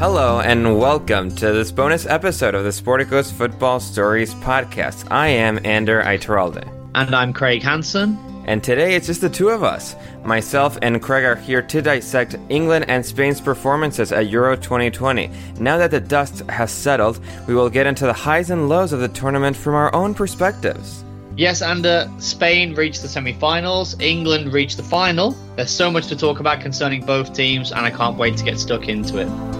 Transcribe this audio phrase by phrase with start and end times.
[0.00, 5.06] Hello and welcome to this bonus episode of the Sporticos Football Stories podcast.
[5.10, 6.66] I am Ander Iturralde.
[6.94, 8.16] And I'm Craig Hanson.
[8.46, 9.94] And today it's just the two of us.
[10.24, 15.30] Myself and Craig are here to dissect England and Spain's performances at Euro 2020.
[15.58, 19.00] Now that the dust has settled, we will get into the highs and lows of
[19.00, 21.04] the tournament from our own perspectives.
[21.36, 25.36] Yes, and uh, Spain reached the semi finals, England reached the final.
[25.56, 28.58] There's so much to talk about concerning both teams, and I can't wait to get
[28.58, 29.59] stuck into it.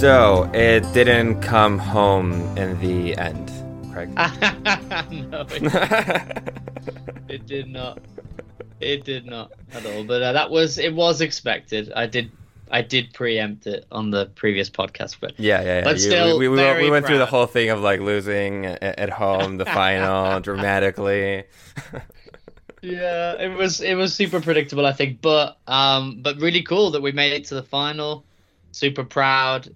[0.00, 3.52] So it didn't come home in the end,
[3.92, 4.08] Craig.
[5.28, 6.52] no, it,
[7.28, 8.00] it, did not.
[8.80, 10.04] It did not at all.
[10.04, 11.92] But uh, that was it was expected.
[11.94, 12.32] I did
[12.70, 15.84] I did preempt it on the previous podcast, but yeah, yeah, yeah.
[15.84, 19.10] But still, we, we, we, we went through the whole thing of like losing at
[19.10, 21.44] home, the final, dramatically.
[22.80, 27.02] yeah, it was it was super predictable, I think, but um, but really cool that
[27.02, 28.24] we made it to the final.
[28.72, 29.68] Super proud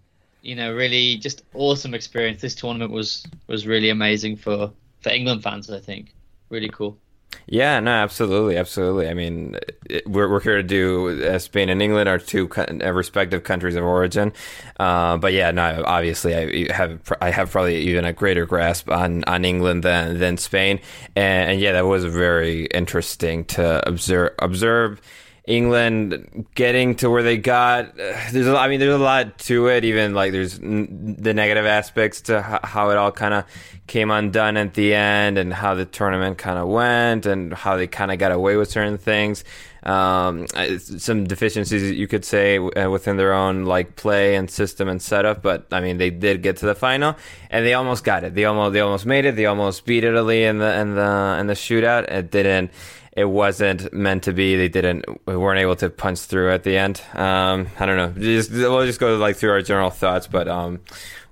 [0.44, 2.42] you know, really just awesome experience.
[2.42, 5.70] This tournament was was really amazing for for England fans.
[5.70, 6.14] I think
[6.50, 6.98] really cool.
[7.46, 9.08] Yeah, no, absolutely, absolutely.
[9.08, 9.56] I mean,
[9.88, 13.74] it, we're we're here to do uh, Spain and England are two co- respective countries
[13.74, 14.32] of origin,
[14.78, 19.24] uh, but yeah, no, obviously I have I have probably even a greater grasp on,
[19.24, 20.80] on England than than Spain,
[21.16, 25.00] and, and yeah, that was very interesting to observe observe
[25.46, 27.94] England getting to where they got.
[27.96, 29.84] There's, a, I mean, there's a lot to it.
[29.84, 33.44] Even like there's n- the negative aspects to h- how it all kind of
[33.86, 37.86] came undone at the end, and how the tournament kind of went, and how they
[37.86, 39.44] kind of got away with certain things.
[39.82, 40.46] Um,
[40.78, 45.42] some deficiencies you could say uh, within their own like play and system and setup,
[45.42, 47.16] but I mean they did get to the final
[47.50, 48.34] and they almost got it.
[48.34, 49.36] They almost they almost made it.
[49.36, 52.10] They almost beat Italy in the in the in the shootout.
[52.10, 52.70] It didn't
[53.16, 54.56] it wasn't meant to be.
[54.56, 57.00] They didn't we weren't able to punch through at the end.
[57.14, 58.20] Um, I don't know.
[58.20, 60.26] Just, we'll just go like through our general thoughts.
[60.26, 60.80] But um,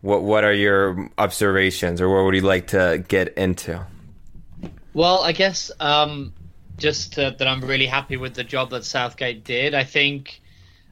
[0.00, 3.84] what what are your observations, or what would you like to get into?
[4.94, 6.32] Well, I guess um,
[6.76, 9.75] just uh, that I'm really happy with the job that Southgate did.
[9.75, 10.41] I think.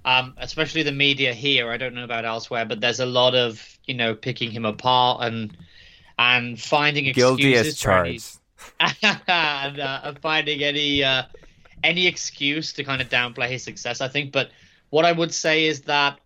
[0.03, 1.71] Um, especially the media here.
[1.71, 5.23] I don't know about elsewhere, but there's a lot of you know picking him apart
[5.23, 5.55] and
[6.19, 7.37] and finding excuses.
[7.37, 8.40] Guilty as charged
[9.29, 11.25] uh, finding any uh,
[11.85, 14.01] any excuse to kind of downplay his success.
[14.01, 14.51] I think, but
[14.91, 16.19] what I would say is that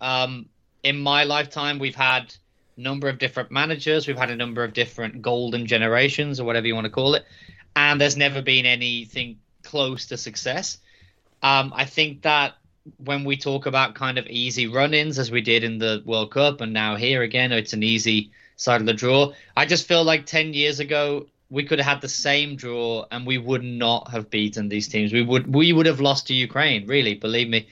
[0.00, 0.48] um,
[0.82, 2.34] in my lifetime, we've had
[2.76, 6.66] a number of different managers, we've had a number of different golden generations, or whatever
[6.66, 7.24] you want to call it,
[7.76, 10.78] and there's never been anything close to success.
[11.42, 12.54] Um, I think that
[12.96, 16.60] when we talk about kind of easy run-ins, as we did in the World Cup,
[16.60, 19.32] and now here again, it's an easy side of the draw.
[19.56, 23.26] I just feel like ten years ago we could have had the same draw and
[23.26, 25.12] we would not have beaten these teams.
[25.12, 27.68] We would we would have lost to Ukraine, really, believe me.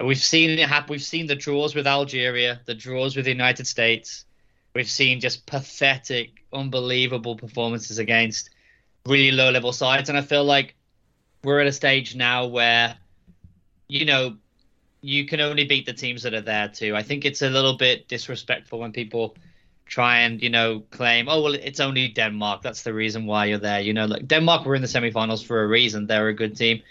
[0.00, 0.92] We've seen it happen.
[0.92, 4.24] We've seen the draws with Algeria, the draws with the United States.
[4.72, 8.50] We've seen just pathetic, unbelievable performances against
[9.06, 10.08] really low level sides.
[10.08, 10.76] And I feel like
[11.42, 12.96] we're at a stage now where,
[13.88, 14.36] you know,
[15.00, 16.94] you can only beat the teams that are there too.
[16.94, 19.36] I think it's a little bit disrespectful when people
[19.88, 22.62] try and you know claim, oh well, it's only Denmark.
[22.62, 23.80] That's the reason why you're there.
[23.80, 26.06] You know, like Denmark were in the semifinals for a reason.
[26.06, 26.82] They're a good team,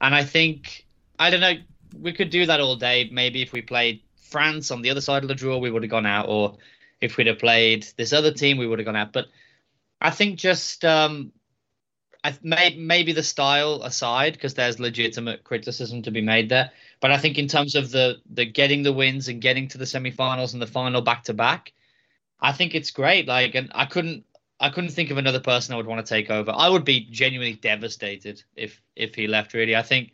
[0.00, 0.86] and I think
[1.18, 1.54] I don't know.
[2.00, 3.08] We could do that all day.
[3.12, 5.90] Maybe if we played France on the other side of the draw, we would have
[5.90, 6.56] gone out, or
[7.00, 9.12] if we'd have played this other team, we would have gone out.
[9.12, 9.26] But
[10.00, 11.32] I think just um,
[12.24, 16.70] I may, maybe the style aside, because there's legitimate criticism to be made there.
[17.00, 19.84] But I think in terms of the the getting the wins and getting to the
[19.84, 21.72] semifinals and the final back to back,
[22.42, 23.28] I think it's great.
[23.28, 24.24] Like, and I couldn't
[24.58, 26.52] I couldn't think of another person I would want to take over.
[26.54, 29.54] I would be genuinely devastated if if he left.
[29.54, 30.12] Really, I think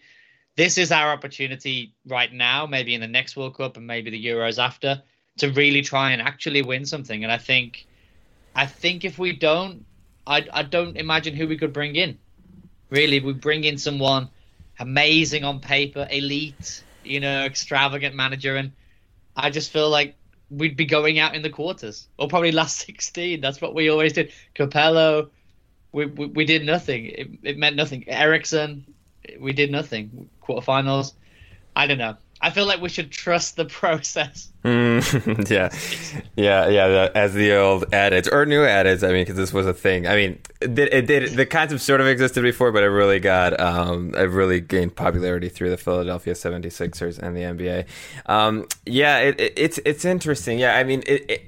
[0.57, 4.25] this is our opportunity right now, maybe in the next World Cup and maybe the
[4.27, 5.03] Euros after,
[5.39, 7.23] to really try and actually win something.
[7.25, 7.87] And I think,
[8.55, 9.87] I think if we don't,
[10.27, 12.19] I I don't imagine who we could bring in.
[12.91, 14.29] Really, we bring in someone
[14.79, 18.73] amazing on paper, elite, you know, extravagant manager, and
[19.35, 20.18] I just feel like
[20.51, 23.41] we'd be going out in the quarters or probably last 16.
[23.41, 24.33] That's what we always did.
[24.55, 25.31] Capello,
[25.93, 27.07] we, we, we did nothing.
[27.07, 28.09] It, it meant nothing.
[28.09, 28.85] Eriksson,
[29.39, 30.29] we did nothing.
[30.43, 31.13] Quarterfinals,
[31.75, 32.17] I don't know.
[32.41, 34.49] I feel like we should trust the process.
[34.69, 35.71] Yeah,
[36.37, 36.89] yeah, yeah.
[36.89, 40.07] The, as the old adage or new adage, I mean, because this was a thing.
[40.07, 41.31] I mean, it it did.
[41.33, 45.49] The concept sort of existed before, but it really got, um, it really gained popularity
[45.49, 47.87] through the Philadelphia 76ers and the NBA.
[48.27, 50.59] Um, yeah, it, it, it's it's interesting.
[50.59, 51.47] Yeah, I mean, it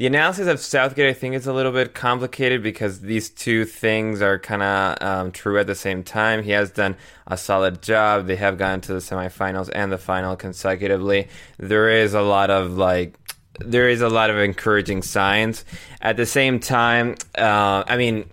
[0.00, 4.22] the analysis of Southgate, I think, is a little bit complicated because these two things
[4.22, 6.42] are kind of um, true at the same time.
[6.42, 8.26] He has done a solid job.
[8.26, 11.28] They have gotten to the semifinals and the final consecutively.
[11.58, 13.14] There is a lot of like
[13.58, 15.66] there is a lot of encouraging signs.
[16.00, 18.24] At the same time, uh, I mean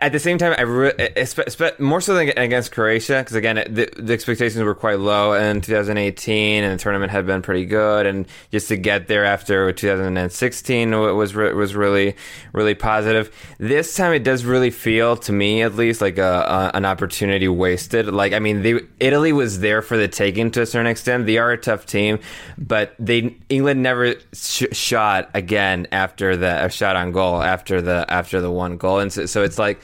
[0.00, 4.12] at the same time, I re- more so than against Croatia because again, the, the,
[4.12, 8.68] expectations were quite low in 2018, and the tournament had been pretty good, and just
[8.68, 12.16] to get there after 2016 was was really
[12.52, 13.34] really positive.
[13.58, 17.48] This time, it does really feel to me, at least, like a, a, an opportunity
[17.48, 18.06] wasted.
[18.06, 21.26] Like I mean, they, Italy was there for the taking to a certain extent.
[21.26, 22.18] They are a tough team,
[22.56, 28.40] but they England never sh- shot again after the shot on goal after the after
[28.40, 29.81] the one goal, and so, so it's like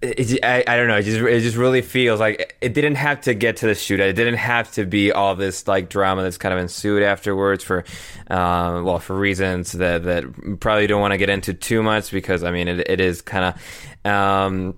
[0.00, 0.96] it, I, I don't know.
[0.96, 4.08] It just it just really feels like it didn't have to get to the shootout.
[4.10, 7.84] It didn't have to be all this like drama that's kind of ensued afterwards for,
[8.30, 12.44] uh, well, for reasons that that probably don't want to get into too much because
[12.44, 13.56] I mean it, it is kind
[14.04, 14.74] of, um,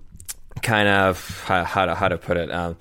[0.62, 2.50] kind of how, how to how to put it.
[2.50, 2.76] Um,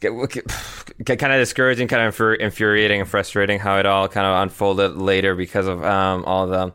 [0.00, 5.34] kind of discouraging, kind of infuriating and frustrating how it all kind of unfolded later
[5.34, 6.72] because of um, all the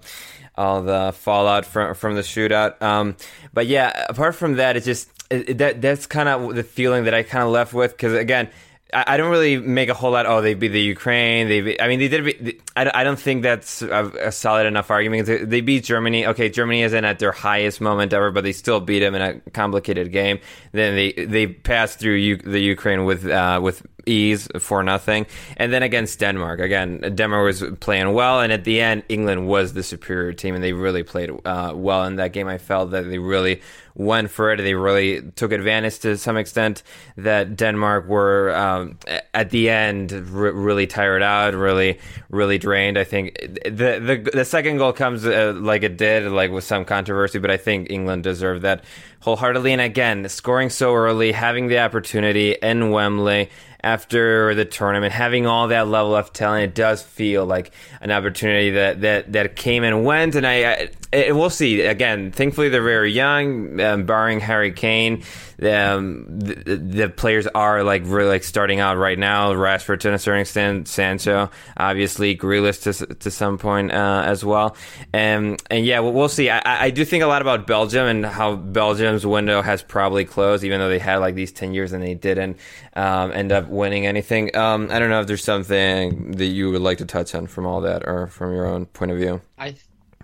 [0.55, 2.81] all the fallout from from the shootout.
[2.81, 3.15] Um,
[3.53, 7.13] but yeah, apart from that, it's just it, that that's kind of the feeling that
[7.13, 8.50] I kind of left with because again.
[8.95, 10.27] I, don't really make a whole lot.
[10.27, 11.47] Oh, they beat the Ukraine.
[11.50, 12.23] They, beat, I mean, they did.
[12.25, 15.25] Beat, I, don't think that's a, a solid enough argument.
[15.25, 16.27] They, they, beat Germany.
[16.27, 19.39] Okay, Germany isn't at their highest moment ever, but they still beat them in a
[19.50, 20.39] complicated game.
[20.73, 25.25] Then they they passed through U, the Ukraine with uh, with ease for nothing.
[25.57, 29.73] And then against Denmark, again, Denmark was playing well, and at the end, England was
[29.73, 32.47] the superior team, and they really played uh, well in that game.
[32.47, 33.61] I felt that they really
[33.95, 34.57] went for it.
[34.57, 36.83] They really took advantage to some extent
[37.17, 38.97] that Denmark were um,
[39.33, 42.97] at the end really tired out, really, really drained.
[42.97, 46.86] I think the the, the second goal comes uh, like it did, like with some
[46.86, 48.83] controversy, but I think England deserved that
[49.19, 49.72] wholeheartedly.
[49.72, 53.50] And again, scoring so early, having the opportunity in Wembley
[53.83, 58.71] after the tournament, having all that level of talent, it does feel like an opportunity
[58.71, 60.35] that that, that came and went.
[60.35, 61.81] And I, I we'll see.
[61.81, 65.23] Again, thankfully they're very young, um, barring Harry Kane.
[65.65, 69.53] Um, the, the, players are like really like starting out right now.
[69.53, 74.75] Rashford to a certain extent, Sancho, obviously, Grealish to to some point uh, as well.
[75.13, 76.50] And and yeah, we'll, we'll see.
[76.50, 80.63] I, I do think a lot about Belgium and how Belgium's window has probably closed,
[80.63, 82.58] even though they had like these ten years and they didn't
[82.96, 84.55] um, end up winning anything.
[84.55, 87.65] Um, I don't know if there's something that you would like to touch on from
[87.65, 89.41] all that or from your own point of view.
[89.58, 89.75] I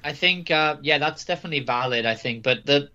[0.03, 2.05] I think uh, yeah, that's definitely valid.
[2.05, 2.89] I think, but the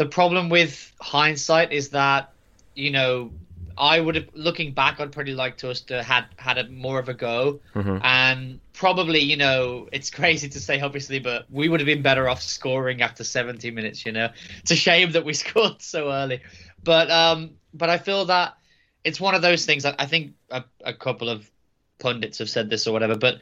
[0.00, 2.32] the problem with hindsight is that
[2.74, 3.30] you know
[3.76, 6.98] I would have looking back, I'd probably like to us to had had a more
[6.98, 7.98] of a go, mm-hmm.
[8.02, 12.30] and probably you know it's crazy to say obviously, but we would have been better
[12.30, 14.06] off scoring after 70 minutes.
[14.06, 14.30] You know,
[14.60, 16.40] it's a shame that we scored so early,
[16.82, 18.56] but um, but I feel that
[19.04, 19.84] it's one of those things.
[19.84, 21.50] I, I think a, a couple of
[21.98, 23.40] pundits have said this or whatever, but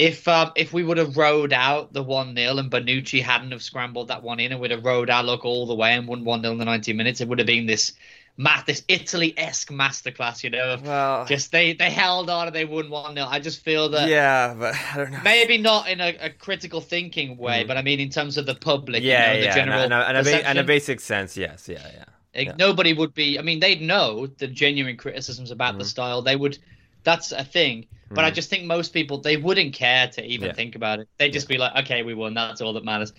[0.00, 3.62] if um, if we would have rode out the one 0 and Bonucci hadn't have
[3.62, 6.24] scrambled that one in and would have rode our luck all the way and won
[6.24, 7.92] one 0 in the ninety minutes, it would have been this
[8.36, 12.64] math, this Italy esque masterclass, you know, Well- just they they held on and they
[12.64, 15.20] won one 0 I just feel that Yeah, but I don't know.
[15.22, 18.54] maybe not in a, a critical thinking way, but I mean in terms of the
[18.54, 19.02] public.
[19.02, 21.68] Yeah, you know, yeah, the general and, a, and, a, and a basic sense, yes,
[21.68, 22.04] yeah, yeah.
[22.32, 22.54] Yeah.
[22.56, 23.40] Nobody would be.
[23.40, 25.78] I mean, they'd know the genuine criticisms about Mm-hmm.
[25.80, 26.22] the style.
[26.22, 26.58] They would.
[27.02, 27.86] That's a thing.
[28.14, 30.54] But I just think most people they wouldn't care to even Yeah.
[30.54, 31.08] think about it.
[31.18, 32.34] They'd just be like, "Okay, we won.
[32.34, 33.12] That's all that matters."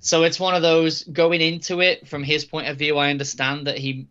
[0.00, 2.98] So it's one of those going into it from his point of view.
[2.98, 4.08] I understand that he.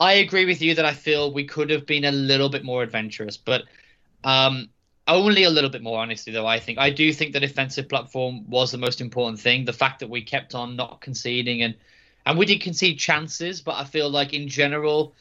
[0.00, 2.82] I agree with you that I feel we could have been a little bit more
[2.82, 3.64] adventurous, but
[4.24, 4.70] um,
[5.06, 6.00] only a little bit more.
[6.00, 9.64] Honestly, though, I think I do think the defensive platform was the most important thing.
[9.64, 11.76] The fact that we kept on not conceding and
[12.26, 15.14] and we did concede chances, but I feel like in general,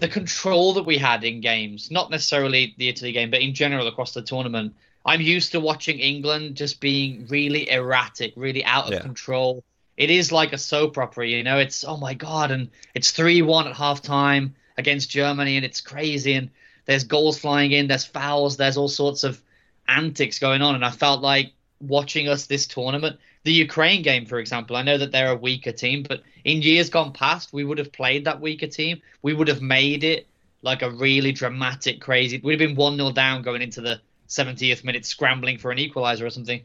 [0.00, 3.86] the control that we had in games, not necessarily the Italy game, but in general
[3.86, 8.92] across the tournament, I'm used to watching England just being really erratic, really out of
[8.92, 9.00] Yeah.
[9.00, 9.64] control.
[9.96, 11.58] It is like a soap opera, you know.
[11.58, 16.34] It's oh my god, and it's three one at halftime against Germany, and it's crazy,
[16.34, 16.50] and
[16.86, 19.40] there's goals flying in, there's fouls, there's all sorts of
[19.88, 23.18] antics going on, and I felt like watching us this tournament.
[23.42, 26.90] The Ukraine game, for example, I know that they're a weaker team, but in years
[26.90, 29.00] gone past, we would have played that weaker team.
[29.22, 30.26] We would have made it
[30.62, 32.38] like a really dramatic, crazy.
[32.42, 36.26] We'd have been 1 0 down going into the 70th minute, scrambling for an equalizer
[36.26, 36.60] or something.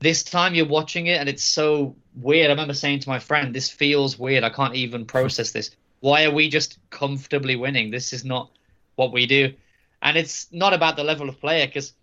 [0.00, 2.48] This time you're watching it and it's so weird.
[2.48, 4.44] I remember saying to my friend, This feels weird.
[4.44, 5.70] I can't even process this.
[6.00, 7.90] Why are we just comfortably winning?
[7.90, 8.50] This is not
[8.96, 9.54] what we do.
[10.02, 11.94] And it's not about the level of player because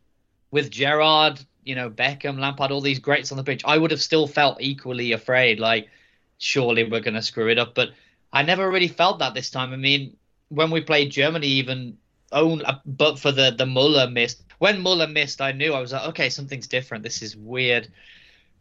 [0.52, 4.02] with Gerrard, you know, Beckham, Lampard, all these greats on the pitch, I would have
[4.02, 5.60] still felt equally afraid.
[5.60, 5.90] Like,
[6.38, 7.76] surely we're going to screw it up.
[7.76, 7.90] But
[8.32, 9.74] I never really felt that this time.
[9.74, 10.18] I mean,
[10.50, 11.98] when we played Germany, even
[12.32, 14.44] own, uh, but for the the Muller missed.
[14.60, 17.04] When Muller missed, I knew I was like, okay, something's different.
[17.04, 17.88] This is weird.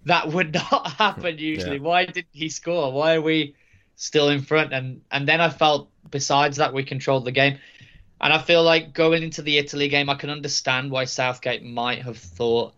[0.05, 1.77] That would not happen usually.
[1.77, 1.83] Yeah.
[1.83, 2.93] Why didn't he score?
[2.93, 3.55] Why are we
[3.97, 4.73] still in front?
[4.73, 7.59] And and then I felt besides that we controlled the game.
[8.21, 12.03] And I feel like going into the Italy game, I can understand why Southgate might
[12.03, 12.75] have thought,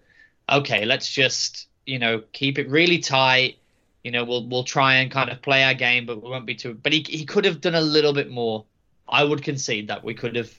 [0.50, 3.58] okay, let's just you know keep it really tight.
[4.04, 6.54] You know, we'll we'll try and kind of play our game, but we won't be
[6.54, 6.74] too.
[6.74, 8.64] But he he could have done a little bit more.
[9.08, 10.50] I would concede that we could have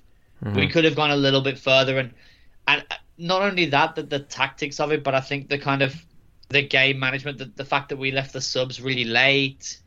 [0.44, 0.56] mm-hmm.
[0.56, 2.12] we could have gone a little bit further, and
[2.68, 5.82] and uh, not only that, the, the tactics of it, but I think the kind
[5.82, 5.96] of
[6.50, 9.80] the game management, the, the fact that we left the subs really late.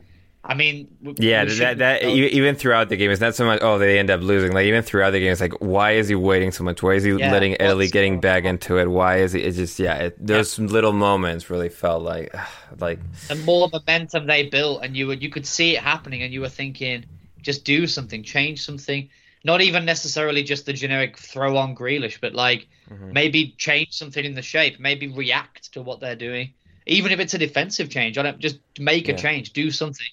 [0.47, 3.61] I mean, we- Yeah, we that that even throughout the game, it's not so much.
[3.63, 4.53] Oh, they end up losing.
[4.53, 6.83] Like even throughout the game, it's like, why is he waiting so much?
[6.83, 8.87] Why is he Yeah, letting Italy getting back into it?
[8.87, 9.41] Why is he?
[9.41, 9.95] It's just yeah.
[9.97, 12.35] It, those little moments really felt like
[12.79, 16.33] like the more momentum they built, and you would you could see it happening, and
[16.33, 17.07] you were thinking,
[17.43, 19.09] just do something, change something.
[19.45, 23.13] Not even necessarily just the generic throw on Grealish, but like mm-hmm.
[23.13, 26.55] maybe change something in the shape, maybe react to what they're doing,
[26.87, 28.19] even if it's a defensive change.
[28.19, 29.19] I don't just make a Yeah.
[29.19, 30.07] change, do something.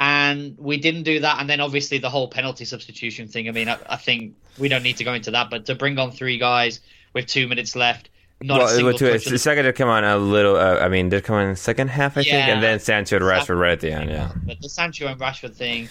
[0.00, 3.48] And we didn't do that, and then obviously the whole penalty substitution thing.
[3.48, 5.98] I mean, I, I think we don't need to go into that, but to bring
[5.98, 6.78] on three guys
[7.14, 8.08] with two minutes left,
[8.40, 10.54] not a well, single was- the second to come on a little.
[10.54, 13.16] Uh, I mean, did come on in the second half, I think, and then Sancho
[13.16, 14.10] and Rashford right at the end.
[14.10, 15.88] Yeah, But the Sancho and Rashford thing,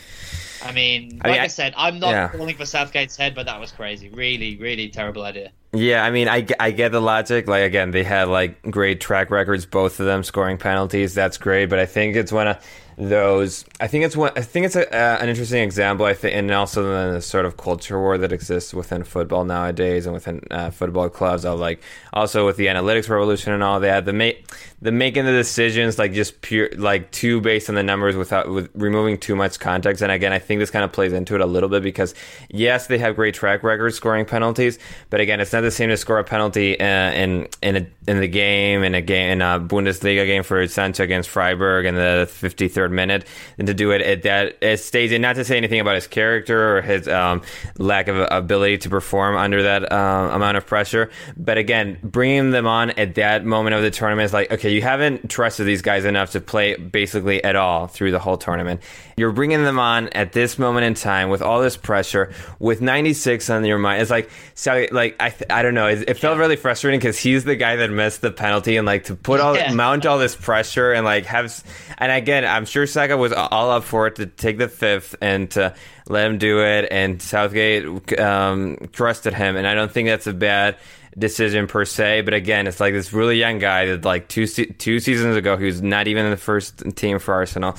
[0.63, 2.29] I mean, I like mean, I, I- said, I'm not yeah.
[2.29, 4.07] calling for Southgate's head, but that was crazy.
[4.07, 5.51] Really, really terrible idea.
[5.73, 6.05] yeah.
[6.05, 7.49] I mean, I, I get the logic.
[7.49, 11.13] Like again, they had like great track records, both of them scoring penalties.
[11.13, 12.65] That's great, but I think it's when of
[12.97, 13.63] those.
[13.79, 14.31] I think it's one.
[14.35, 16.05] I think it's a, uh, an interesting example.
[16.05, 20.13] I think, and also the sort of culture war that exists within football nowadays and
[20.13, 21.45] within uh, football clubs.
[21.45, 24.05] Of like also with the analytics revolution and all that.
[24.05, 24.49] The make
[24.79, 28.69] the making the decisions like just pure like too based on the numbers without with
[28.75, 30.03] removing too much context.
[30.03, 32.13] And again, I think this kind of plays into it a little bit because
[32.49, 34.77] yes, they have great track record scoring penalties,
[35.09, 38.19] but again, it's not the same to score a penalty uh, in in a, in
[38.19, 42.29] the game in a game in a Bundesliga game for Sancho against Freiburg in the
[42.29, 43.25] 53rd minute,
[43.57, 45.23] and to do it at that it stays in.
[45.23, 47.41] Not to say anything about his character or his um,
[47.79, 52.67] lack of ability to perform under that uh, amount of pressure, but again, bringing them
[52.67, 56.05] on at that moment of the tournament is like okay, you haven't trusted these guys
[56.05, 58.81] enough to play basically at all through the whole tournament.
[59.17, 63.49] You're bringing them on at this moment in time with all this pressure, with 96
[63.49, 64.01] on your mind.
[64.01, 65.87] It's like, so, like I, th- I don't know.
[65.87, 69.05] It, it felt really frustrating because he's the guy that missed the penalty, and like
[69.05, 69.73] to put all Yeah.
[69.73, 71.63] mount all this pressure and like have.
[71.97, 75.49] And again, I'm sure Saka was all up for it to take the fifth and
[75.51, 75.73] to
[76.07, 76.87] let him do it.
[76.91, 80.77] And Southgate um, trusted him, and I don't think that's a bad
[81.17, 82.21] decision per se.
[82.21, 85.81] But again, it's like this really young guy that like two two seasons ago, who's
[85.81, 87.75] not even in the first team for Arsenal.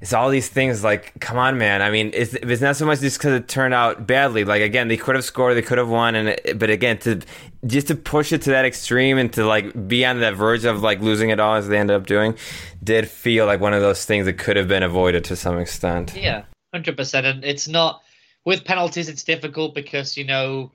[0.00, 1.80] It's all these things like, come on, man.
[1.80, 4.44] I mean, it's, it's not so much just because it turned out badly.
[4.44, 7.22] Like again, they could have scored, they could have won, and but again, to
[7.66, 10.82] just to push it to that extreme and to like be on that verge of
[10.82, 12.36] like losing it all as they ended up doing,
[12.82, 16.14] did feel like one of those things that could have been avoided to some extent.
[16.14, 16.44] Yeah.
[16.74, 17.24] hundred percent.
[17.24, 18.02] And it's not
[18.44, 19.08] with penalties.
[19.08, 20.70] It's difficult because you know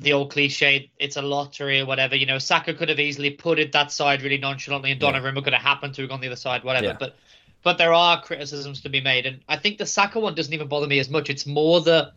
[0.00, 2.16] the old cliche, it's a lottery or whatever.
[2.16, 5.52] You know, Saka could have easily put it that side really nonchalantly, and Donnarumma could
[5.52, 6.86] have happened to have gone the other side, whatever.
[6.86, 6.96] Yeah.
[6.98, 7.16] But
[7.62, 10.68] but there are criticisms to be made, and I think the Saka one doesn't even
[10.68, 11.30] bother me as much.
[11.30, 12.12] It's more the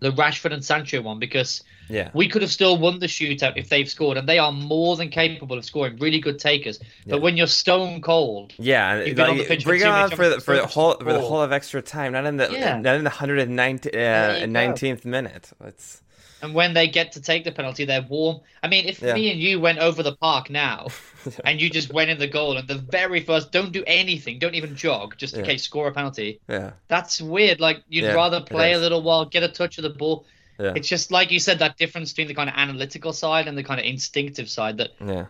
[0.00, 2.10] the Rashford and Sancho one because Yeah.
[2.12, 5.10] we could have still won the shootout if they've scored, and they are more than
[5.10, 6.80] capable of scoring really good takers.
[6.80, 7.12] Yeah.
[7.12, 10.28] But when you're stone cold, Yeah, You've been on the pitch for bring on for
[10.28, 12.78] the, for the whole for the whole of extra time, not in the Yeah.
[12.78, 15.50] not in the 119th There you uh, 19th minute.
[15.64, 16.02] It's
[16.42, 18.40] and when they get to take the penalty, they're warm.
[18.62, 19.14] I mean, if Yeah.
[19.14, 20.88] me and you went over the park now,
[21.44, 24.54] and you just went in the goal, and the very first, don't do anything, don't
[24.56, 26.40] even jog, just in case score a penalty.
[26.48, 27.60] yeah, That's weird.
[27.60, 30.26] Like you'd Yeah, rather play a little while, get a touch of the ball.
[30.58, 33.56] yeah, It's just like you said, that difference between the kind of analytical side and
[33.56, 34.78] the kind of instinctive side.
[34.78, 35.26] That yeah,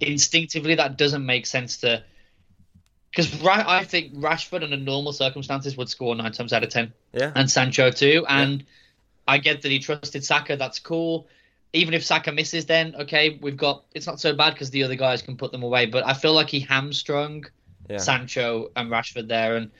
[0.00, 2.02] instinctively that doesn't make sense to.
[3.10, 6.92] Because Ra- I think Rashford under normal circumstances would score nine times out of ten,
[7.12, 8.26] yeah, and Sancho too.
[8.28, 8.64] And
[9.26, 10.56] I get that he trusted Saka.
[10.56, 11.26] That's cool.
[11.72, 14.94] Even if Saka misses, then okay, we've got it's not so bad because the other
[14.94, 15.86] guys can put them away.
[15.86, 17.44] But I feel like he hamstrung
[17.90, 17.98] yeah.
[17.98, 19.70] Sancho and Rashford there, and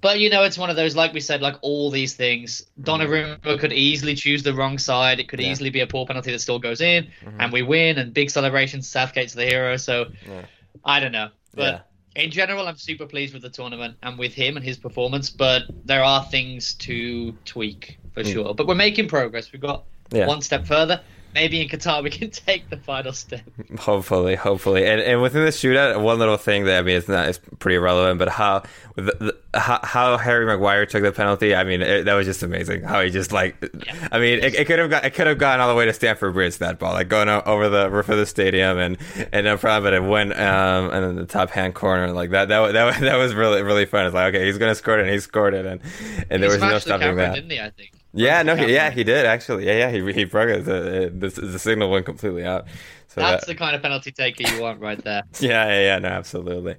[0.00, 2.64] but you know it's one of those like we said, like all these things.
[2.80, 5.20] Donnarumma could easily choose the wrong side.
[5.20, 5.46] It could Mm-hmm.
[5.46, 5.52] Yeah.
[5.52, 7.36] easily be a poor penalty that still goes in, Mhm.
[7.40, 8.86] and we win, and big celebrations.
[8.88, 10.44] Southgate's the hero, so Yeah.
[10.84, 11.88] I don't know, but.
[12.14, 15.62] In general, I'm super pleased with the tournament and with him and his performance, but
[15.84, 18.32] there are things to tweak for Mm.
[18.32, 18.54] sure.
[18.54, 19.50] But we're making progress.
[19.52, 20.26] We've got Yeah.
[20.26, 21.00] one step further.
[21.34, 23.42] Maybe in Qatar we can take the final step.
[23.78, 27.28] Hopefully, hopefully, and and within the shootout, one little thing that I mean, it's not
[27.28, 28.62] it's pretty irrelevant, but how
[28.96, 32.42] the, the, how, how Harry Maguire took the penalty, I mean, it, that was just
[32.42, 32.82] amazing.
[32.82, 33.56] How he just like,
[34.10, 35.92] I mean, it, it could have got it could have gone all the way to
[35.92, 38.98] Stamford Bridge that ball, like going over the roof of the stadium, and
[39.32, 42.48] and no problem, but it went um and in the top hand corner like that.
[42.48, 44.06] That that that was really really fun.
[44.06, 45.80] It's like okay, he's gonna score it, and he scored it, and
[46.30, 47.34] and there was no stopping camera, that.
[47.34, 47.60] didn't he?
[47.60, 47.92] I think.
[48.14, 49.66] Yeah, no, he, yeah, he did actually.
[49.66, 50.64] Yeah, yeah, he he broke it.
[50.64, 52.66] The, the, the signal went completely out.
[53.08, 55.22] So That's that- the kind of penalty taker you want right there.
[55.40, 56.76] yeah, yeah, yeah, no, absolutely,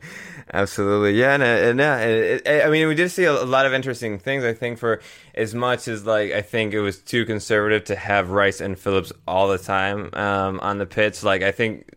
[0.51, 3.65] absolutely, yeah, and, and yeah, it, it, I mean, we did see a, a lot
[3.65, 4.43] of interesting things.
[4.43, 5.01] I think for
[5.35, 9.11] as much as like I think it was too conservative to have Rice and Phillips
[9.27, 11.23] all the time um, on the pitch.
[11.23, 11.89] Like I think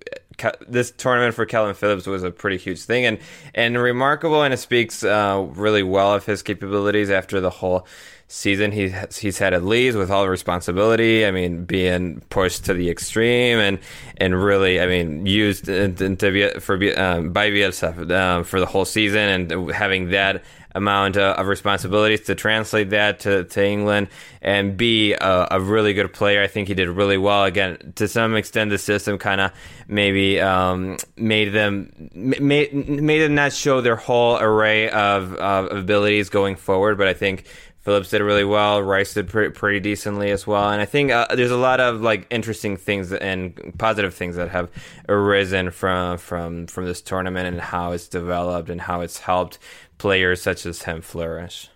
[0.69, 3.19] this tournament for Kalvin Phillips was a pretty huge thing and
[3.55, 7.87] and remarkable, and it speaks uh, really well of his capabilities after the whole
[8.29, 11.27] season he he's had at Leeds with all the responsibility.
[11.27, 13.79] I mean, being pushed to the extreme and
[14.17, 18.85] and really, I mean, used to be, for um, by Bielsa um, for the whole
[18.85, 20.43] season and having that
[20.77, 24.09] amount of responsibilities to translate that to, to England
[24.43, 26.43] and be a, a really good player.
[26.43, 27.45] I think he did really well.
[27.45, 29.53] Again, to some extent, the system kind of
[29.89, 36.29] maybe um, made them made made them not show their whole array of, of abilities
[36.29, 36.99] going forward.
[36.99, 37.47] But I think
[37.87, 38.83] Phillips did really well.
[38.83, 40.70] Rice did pretty, pretty decently as well.
[40.70, 44.49] And I think uh, there's a lot of like interesting things and positive things that
[44.49, 44.72] have
[45.09, 49.61] arisen from from from this tournament and how it's developed and how it's helped
[49.99, 51.70] players such as him flourish.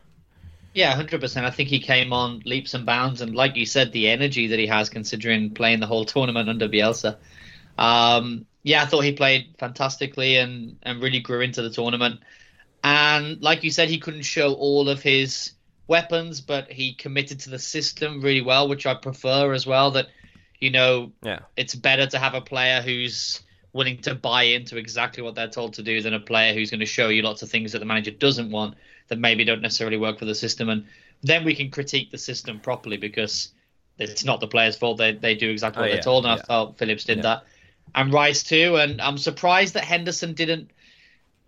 [0.75, 1.47] Yeah, hundred percent.
[1.47, 4.59] I think he came on leaps and bounds, and like you said, the energy that
[4.59, 7.19] he has, considering playing the whole tournament under Bielsa.
[7.79, 12.19] Um, yeah, I thought he played fantastically and and really grew into the tournament.
[12.83, 15.53] And like you said, he couldn't show all of his
[15.91, 19.91] weapons, but he committed to the system really well, which I prefer as well.
[19.91, 20.07] That
[20.61, 21.41] you know, Yeah.
[21.57, 23.41] it's better to have a player who's
[23.73, 26.81] willing to buy into exactly what they're told to do than a player who's going
[26.81, 28.75] to show you lots of things that the manager doesn't want
[29.09, 30.69] that maybe don't necessarily work for the system.
[30.69, 30.85] And
[31.23, 33.53] then we can critique the system properly because
[33.99, 34.99] it's not the player's fault.
[34.99, 36.43] They they do exactly Oh, what yeah, they're told, and yeah.
[36.43, 37.23] I felt Phillips did Yeah.
[37.23, 37.45] that,
[37.95, 38.77] and Rice too.
[38.77, 40.71] And I'm surprised that Henderson didn't.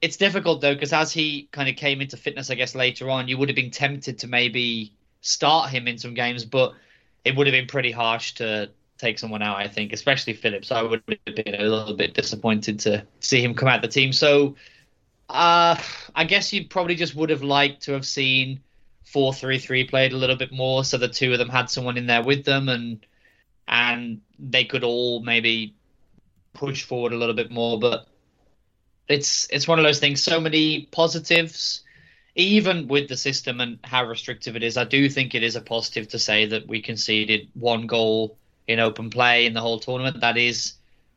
[0.02, 3.28] It's difficult though because as he kind of came into fitness, I guess later on,
[3.28, 6.74] you would have been tempted to maybe start him in some games, but
[7.24, 9.58] it would have been pretty harsh to take someone out.
[9.58, 10.72] I think, especially Phillips.
[10.72, 14.12] I would have been a little bit disappointed to see him come out the team.
[14.12, 14.56] So,
[15.28, 15.76] uh,
[16.16, 18.60] I guess you probably just would have liked to have seen
[19.04, 21.96] four three three played a little bit more, so the two of them had someone
[21.96, 23.06] in there with them, and
[23.68, 25.76] and they could all maybe
[26.54, 27.78] push forward a little bit more.
[27.78, 28.08] But
[29.08, 30.22] it's it's one of those things.
[30.22, 31.82] So many positives,
[32.34, 34.76] even with the system and how restrictive it is.
[34.76, 38.36] I do think it is a positive to say that we conceded one goal
[38.68, 40.20] in open play in the whole tournament.
[40.20, 40.74] That is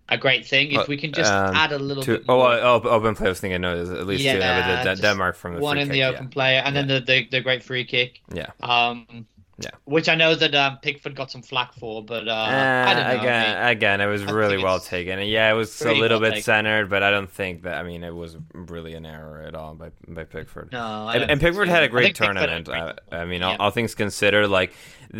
[0.10, 0.71] a great thing.
[0.71, 2.50] If we can just Um, add a little Two, bit oh, more.
[2.50, 3.28] well, oh, open play.
[3.28, 4.30] I was thinking no, at least two.
[4.30, 6.88] Yeah, Yeah, but the, Denmark from the one in kick, the open play, and then
[6.88, 8.21] the, the the great free kick.
[8.34, 8.52] Yeah.
[8.62, 9.26] Um,
[9.58, 9.70] Yeah.
[9.86, 13.10] Which I know that um, Pickford got some flack for, but uh, I don't know.
[13.10, 15.18] Uh, again, I mean, again, it was I really well taken.
[15.22, 16.44] Yeah, it was a little well bit taken.
[16.44, 17.78] centered, but I don't think that.
[17.78, 20.74] I mean, it was really an error at all by by Pickford.
[20.74, 21.74] no, I and, and Pickford so.
[21.74, 23.00] had a great think Pickford had a tournament.
[23.08, 23.58] great Uh, I mean, all, Yeah.
[23.62, 24.74] all things considered, like,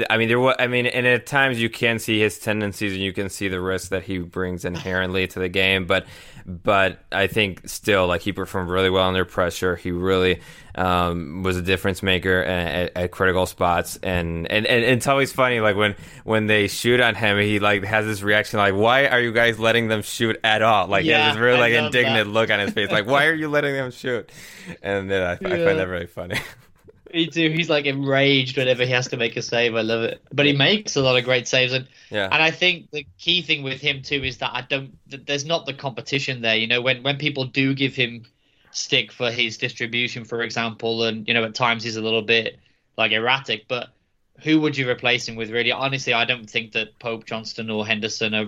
[0.10, 0.56] I mean, there was.
[0.60, 3.62] I mean, and at times you can see his tendencies and you can see the
[3.62, 5.86] risk that he brings inherently to the game.
[5.86, 6.06] But,
[6.46, 9.76] but I think still, like, he performed really well under pressure.
[9.76, 10.42] He really
[10.76, 13.98] um, was a difference maker at, at, critical spots.
[14.04, 17.84] And, and and it's always funny, like when when they shoot on him, he like
[17.86, 21.10] has this reaction, like, "Why are you guys letting them shoot at all?" Like, he
[21.12, 22.32] Yeah, has this really like indignant that.
[22.32, 24.30] look on his face, like, "Why are you letting them shoot?"
[24.82, 26.40] And then I, I find that really funny.
[27.16, 27.50] Me too.
[27.50, 29.74] He's like enraged whenever he has to make a save.
[29.74, 30.22] I love it.
[30.34, 32.26] But he makes a lot of great saves, and Yeah.
[32.26, 34.98] and I think the key thing with him too is that I don't.
[35.08, 36.58] That there's not the competition there.
[36.58, 38.26] You know, when when people do give him
[38.72, 42.60] stick for his distribution, for example, and you know at times he's a little bit
[42.98, 43.92] like erratic, but
[44.44, 45.52] who would you replace him with?
[45.52, 48.48] Really, honestly, I don't think that Pope, Johnstone, or Henderson are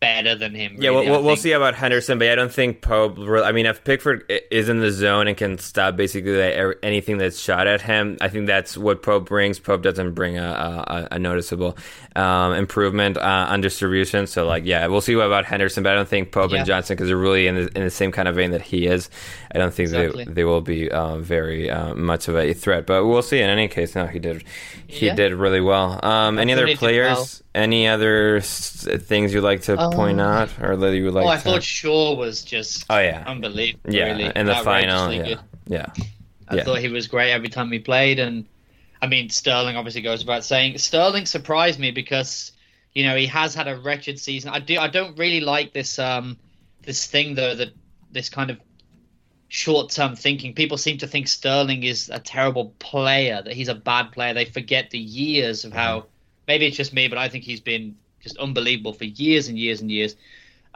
[0.00, 0.76] better than him.
[0.78, 1.06] Yeah, really.
[1.06, 3.18] we'll, we'll, we'll see about Henderson, but I don't think Pope.
[3.18, 7.18] Really, I mean, if Pickford is in the zone and can stop basically er- anything
[7.18, 9.58] that's shot at him, I think that's what Pope brings.
[9.58, 11.76] Pope doesn't bring a, a, a noticeable
[12.16, 14.26] um, improvement uh, on distribution.
[14.26, 16.58] So, like, yeah, we'll see about Henderson, but I don't think Pope Yeah.
[16.58, 18.86] and Johnson, because they're really in the, in the same kind of vein that he
[18.86, 19.10] is.
[19.54, 20.24] I don't think Exactly.
[20.24, 22.86] they they will be uh, very uh, much of a threat.
[22.86, 23.40] But we'll see.
[23.40, 24.44] In any case, no, he did
[24.86, 25.14] he Yeah.
[25.14, 26.02] did really well.
[26.04, 27.16] Um, any other players?
[27.16, 27.26] well.
[27.52, 31.26] Any other things you'd like to point out, or that you would like?
[31.26, 31.42] oh, I to...
[31.42, 33.92] thought Shaw was just Oh yeah, unbelievable.
[33.94, 34.32] yeah, really.
[34.34, 35.38] in the final, yeah, good.
[35.66, 35.86] yeah,
[36.48, 36.64] I Yeah.
[36.64, 38.46] thought he was great every time he played, and
[39.02, 40.78] I mean Sterling obviously goes without saying.
[40.78, 42.52] Sterling surprised me because
[42.92, 44.50] you know he has had a wretched season.
[44.50, 46.36] I do I don't really like this um
[46.82, 47.68] this thing though that
[48.12, 48.58] this kind of
[49.48, 50.54] short term thinking.
[50.54, 54.32] People seem to think Sterling is a terrible player, that he's a bad player.
[54.34, 56.06] They forget the years of how
[56.46, 59.80] maybe it's just me, but I think he's been just unbelievable for years and years
[59.80, 60.16] and years.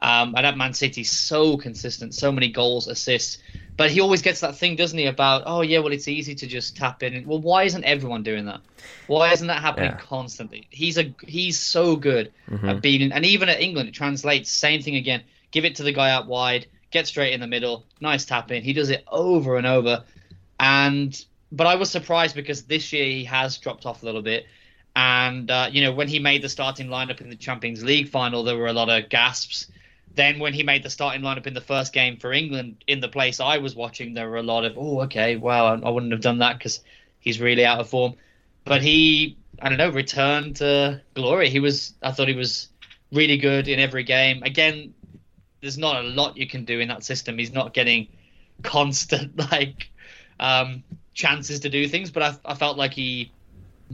[0.00, 3.38] Um, and at Man City, so consistent, so many goals, assists.
[3.76, 5.06] But he always gets that thing, doesn't he?
[5.06, 7.26] About oh yeah, well it's easy to just tap in.
[7.26, 8.60] Well, why isn't everyone doing that?
[9.06, 9.96] Why isn't that happening Yeah.
[9.98, 10.66] constantly?
[10.70, 12.32] He's a he's so good
[12.68, 14.50] at being, and even at England, it translates.
[14.50, 15.22] Same thing again.
[15.50, 18.62] Give it to the guy out wide, get straight in the middle, nice tap in.
[18.62, 20.04] He does it over and over.
[20.60, 24.46] And but I was surprised because this year he has dropped off a little bit.
[24.96, 28.44] And uh, you know when he made the starting lineup in the Champions League final,
[28.44, 29.66] there were a lot of gasps.
[30.14, 33.08] Then when he made the starting lineup in the first game for England in the
[33.08, 36.20] place I was watching, there were a lot of oh okay wow I, wouldn't have
[36.20, 36.80] done that because
[37.18, 38.14] he's really out of form.
[38.64, 41.50] But he I don't know returned to glory.
[41.50, 42.68] He was I thought he was
[43.10, 44.44] really good in every game.
[44.44, 44.94] Again,
[45.60, 47.38] there's not a lot you can do in that system.
[47.38, 48.06] He's not getting
[48.62, 49.90] constant like
[50.38, 53.32] um, chances to do things, but I, I felt like he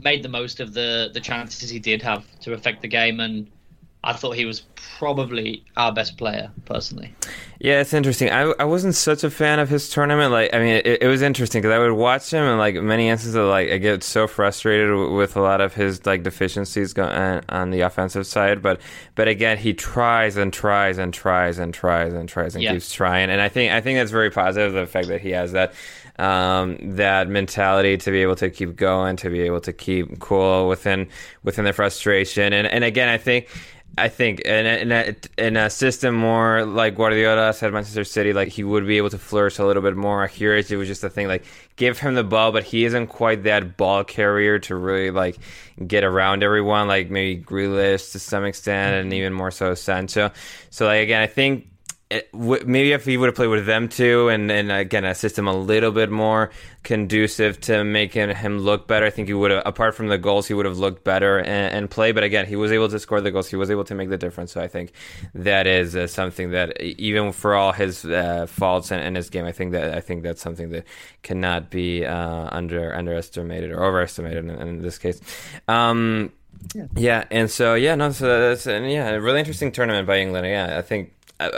[0.03, 3.47] made the most of the the chances he did have to affect the game, and
[4.03, 4.61] I thought he was
[4.97, 7.13] probably our best player personally.
[7.59, 7.81] yeah.
[7.81, 8.29] It's interesting.
[8.31, 10.31] I, I wasn't such a fan of his tournament.
[10.31, 13.09] Like, I mean, it, it was interesting because I would watch him and like many
[13.09, 17.03] instances, like I get so frustrated w- with a lot of his like deficiencies go-
[17.05, 18.61] on, on the offensive side.
[18.61, 18.79] But
[19.15, 22.73] but again, he tries and tries and tries and tries and tries and Yeah.
[22.73, 23.29] keeps trying.
[23.29, 24.73] And I think I think that's very positive.
[24.73, 25.73] The fact that he has that
[26.21, 30.67] um, that mentality to be able to keep going, to be able to keep cool
[30.69, 31.07] within
[31.43, 32.53] within the frustration.
[32.53, 33.47] And and again, I think.
[33.97, 38.31] I think in a, in, a, in a system more like Guardiola said Manchester City,
[38.31, 40.27] like he would be able to flourish a little bit more.
[40.27, 41.43] Here it was just a thing like
[41.75, 45.39] give him the ball, but he isn't quite that ball carrier to really like
[45.85, 50.31] get around everyone, like maybe Grealish to some extent, and even more so Sancho.
[50.69, 51.67] So like again, I think
[52.11, 55.15] it, w- maybe if he would have played with them too, and, and again a
[55.15, 56.51] system a little bit more
[56.83, 59.63] conducive to making him look better, I think he would have.
[59.65, 62.11] Apart from the goals, he would have looked better and, and play.
[62.11, 63.49] But again, he was able to score the goals.
[63.49, 64.51] He was able to make the difference.
[64.51, 64.91] So I think
[65.33, 69.45] that is uh, something that even for all his uh, faults in, in his game,
[69.45, 70.83] I think that I think that's something that
[71.23, 75.21] cannot be uh, under underestimated or overestimated in, in this case.
[75.67, 76.33] Um,
[76.95, 77.25] yeah.
[77.31, 80.47] and so yeah, no, so that's and yeah, a really interesting tournament by England.
[80.47, 81.13] Yeah, I think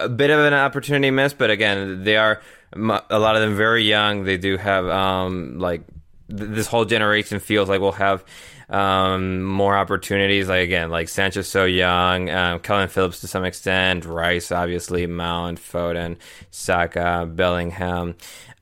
[0.06, 2.42] a, bit of an opportunity miss, but again, they are
[2.76, 4.24] a lot of them very young.
[4.24, 5.82] They do have um like
[6.30, 8.24] th- this whole generation feels like we'll have
[8.70, 10.48] um more opportunities.
[10.50, 15.60] Like again, like Sancho's so young, um, Kalvin Phillips to some extent, Rice obviously, Mount,
[15.60, 16.18] Foden,
[16.52, 18.16] Saka, Bellingham.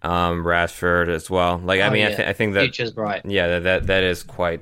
[0.04, 1.60] Um, Rashford as well.
[1.64, 3.22] Like I Oh, mean, I, th- I think that Future's bright.
[3.24, 4.62] yeah, that that, that is quite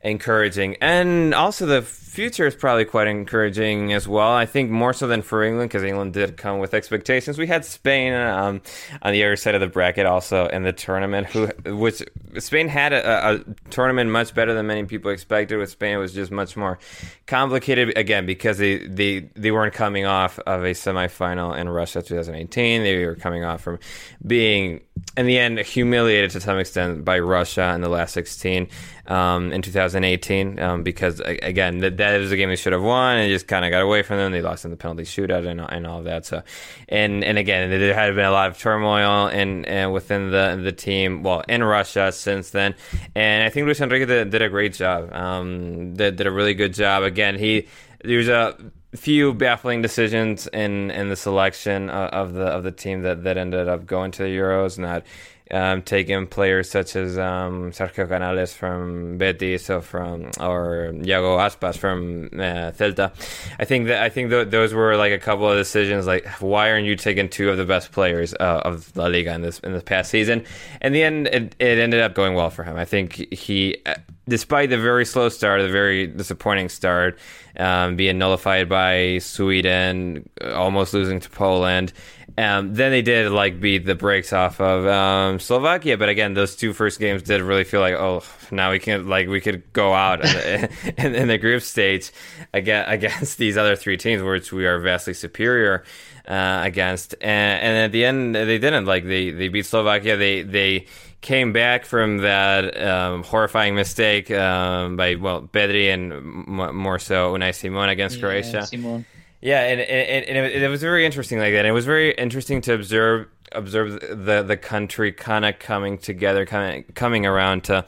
[0.00, 0.76] encouraging.
[0.80, 1.82] And also the
[2.16, 4.32] future is probably quite encouraging as well.
[4.32, 7.36] I think more so than for England because England did come with expectations.
[7.36, 8.62] We had Spain um,
[9.02, 12.02] on the other side of the bracket also in the tournament, who which
[12.38, 15.58] Spain had a, a, tournament much better than many people expected.
[15.58, 16.78] With Spain, it was just much more
[17.26, 22.82] complicated again because they they, they weren't coming off of a semifinal in Russia 2018.
[22.82, 23.78] They were coming off from
[24.26, 24.80] being
[25.16, 28.68] in the end humiliated to some extent by Russia in the last 16
[29.08, 33.16] um, in 2018 um, because again that, that was a game they should have won
[33.16, 34.32] and just kind of got away from them.
[34.32, 36.26] They lost in the penalty shootout and, and all of that.
[36.26, 36.42] So
[36.88, 40.72] and and again there had been a lot of turmoil in, in within the the
[40.72, 42.74] team well in Russia since then
[43.14, 45.12] and I think Luis Enrique did, did a great job.
[45.12, 47.02] Um, did, did a really good job.
[47.02, 47.68] Again he
[48.04, 48.56] there's a
[48.94, 53.68] few baffling decisions in in the selection of the of the team that that ended
[53.68, 55.04] up going to the Euros, not
[55.50, 61.76] um, taking players such as um, Sergio Canales from Betis or from or Iago Aspas
[61.76, 63.12] from uh, Celta.
[63.58, 66.06] I think that I think th- those were like a couple of decisions.
[66.06, 69.42] Like, why aren't you taking two of the best players uh, of La Liga in
[69.42, 70.44] this in this past season?
[70.80, 72.76] In the end, it, it ended up going well for him.
[72.76, 73.82] I think he,
[74.28, 77.18] despite the very slow start, the very disappointing start,
[77.58, 81.92] um, being nullified by Sweden, almost losing to Poland.
[82.38, 86.54] Um, then they did like beat the brakes off of um, Slovakia, but again, those
[86.54, 89.94] two first games did really feel like, oh, now we can like we could go
[89.94, 92.12] out in, the, in, in the group stage
[92.52, 95.84] against, against these other three teams, which we are vastly superior
[96.28, 97.14] uh, against.
[97.22, 100.18] And, and, at the end, they didn't like they they beat Slovakia.
[100.18, 100.86] They they
[101.22, 107.32] came back from that um, horrifying mistake um, by well Pedri and m- more so
[107.32, 108.66] Unai Simon against Yeah, Croatia.
[108.66, 109.06] Simon.
[109.40, 111.58] Yeah, and, and, and it, it was very interesting like that.
[111.58, 116.46] And it was very interesting to observe observe the the country kind of coming together,
[116.46, 117.84] kind of coming around to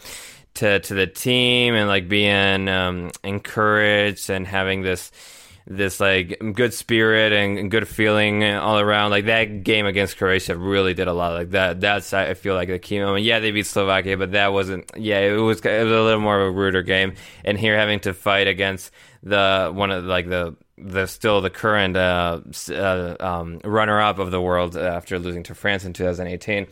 [0.55, 5.11] to to the team and like being um, encouraged and having this
[5.69, 9.11] this like good spirit and, good feeling all around.
[9.11, 11.35] Like that game against Croatia really did a lot.
[11.35, 11.81] Like that.
[11.81, 13.25] That's I feel like the key moment.
[13.25, 14.91] Yeah, they beat Slovakia, but that wasn't.
[14.97, 15.61] Yeah, it was.
[15.61, 17.15] It was a little more of a ruder game.
[17.45, 21.97] And here having to fight against the one of like the the still the current
[21.97, 26.67] uh, uh, um, runner up of the world after losing to France in 2018.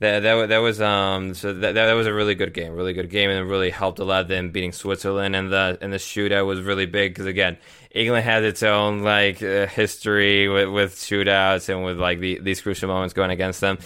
[0.00, 3.10] That that, that was um so that, that was a really good game, really good
[3.10, 4.26] game, and it really helped a lot.
[4.26, 7.56] Them beating Switzerland and the and the shootout was really big because again,
[7.94, 12.60] England has its own like uh, history with, with shootouts and with like the, these
[12.60, 13.78] crucial moments going against them.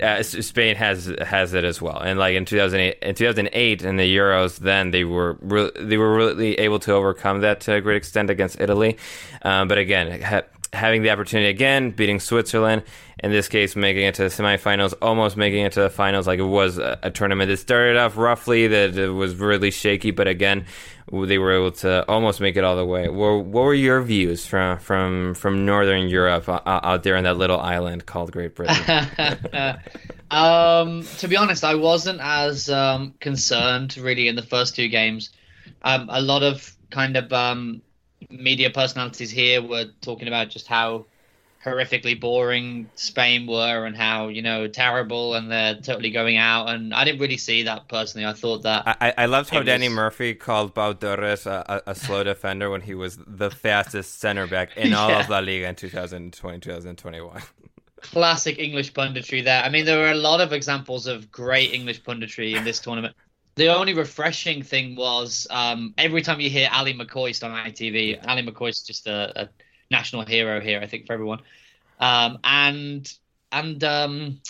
[0.00, 4.16] Uh, Spain has has it as well, and like in 2008, in 2008 in the
[4.16, 7.96] Euros, then they were re- they were really able to overcome that to a great
[7.96, 8.96] extent against Italy.
[9.42, 12.84] Um, but again, ha- having the opportunity again, beating Switzerland,
[13.22, 16.26] in this case, making it to the semifinals, almost making it to the finals.
[16.26, 20.10] Like it was a, a tournament that started off roughly, that it was really shaky,
[20.10, 20.64] but again,
[21.12, 23.08] they were able to almost make it all the way.
[23.08, 27.36] What, what were your views from from from Northern Europe uh, out there on that
[27.36, 28.76] little island called Great Britain?
[30.30, 35.30] um, to be honest, I wasn't as um, concerned really in the first two games.
[35.82, 37.82] Um, a lot of kind of um,
[38.30, 41.06] media personalities here were talking about just how
[41.64, 46.68] horrifically boring Spain were and how you know terrible and they're totally going out.
[46.70, 48.26] And I didn't really see that personally.
[48.26, 51.90] I thought that I, I loved how It Danny Murphy called Pau Torres a, a,
[51.90, 55.34] a slow defender when he was the fastest center back in all of Yeah.
[55.36, 57.42] La Liga in 2020 2021.
[58.00, 59.62] classic English punditry there.
[59.62, 63.14] I mean, there were a lot of examples of great English punditry in this tournament.
[63.56, 68.42] The only refreshing thing was um, every time you hear Ally McCoist on ITV, Ally
[68.42, 69.48] McCoist just a, a
[69.90, 71.40] national hero here, I think, for everyone.
[71.98, 73.12] Um, and
[73.52, 74.40] and um,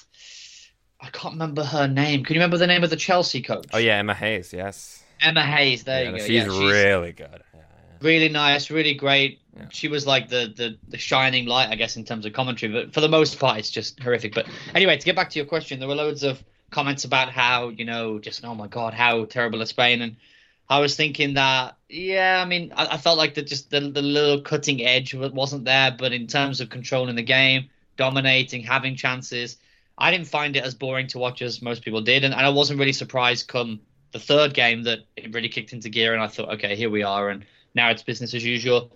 [1.00, 2.24] I can't remember her name.
[2.24, 3.66] Can you remember the name of the Chelsea coach?
[3.72, 5.03] Oh yeah, Emma Hayes, yes.
[5.20, 5.85] Emma Hayes.
[5.85, 6.24] There Yeah, you go.
[6.24, 7.42] she's yeah, really good.
[7.55, 7.61] Yeah,
[8.00, 9.40] really nice, really great.
[9.70, 12.72] She was like the, the the shining light, I guess, in terms of commentary.
[12.72, 14.35] But for the most part, it's just horrific.
[14.35, 17.68] But anyway, to get back to your question, there were loads of comments about how
[17.68, 20.16] you know, just oh my god, how terrible is Spain, and
[20.68, 24.03] I was thinking that yeah, I mean, I, I felt like the just the the
[24.03, 29.57] little cutting edge wasn't there, but in terms of controlling the game, dominating, having chances,
[29.98, 32.50] I didn't find it as boring to watch as most people did, and, and I
[32.50, 33.81] wasn't really surprised come
[34.12, 37.03] the third game that it really kicked into gear, and I thought, okay, here we
[37.03, 38.90] are, and now it's business as usual.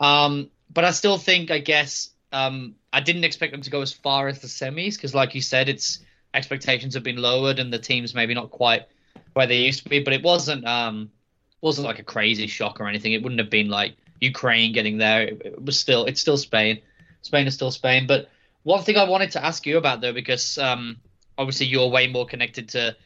[0.00, 3.92] Um, but I still think, I guess, um, I didn't expect them to go as
[3.92, 6.00] far as the semis because, like you said, it's
[6.32, 8.86] expectations have been lowered and the teams maybe not quite
[9.32, 10.02] where they used to be.
[10.02, 11.10] But it wasn't um,
[11.60, 13.12] wasn't like a crazy shock or anything.
[13.12, 15.22] It wouldn't have been like Ukraine getting there.
[15.22, 16.80] It, it was still it's still Spain.
[17.22, 18.06] Spain is still Spain.
[18.06, 18.28] But
[18.62, 20.96] one thing I wanted to ask you about though, because um,
[21.38, 22.96] obviously you're way more connected to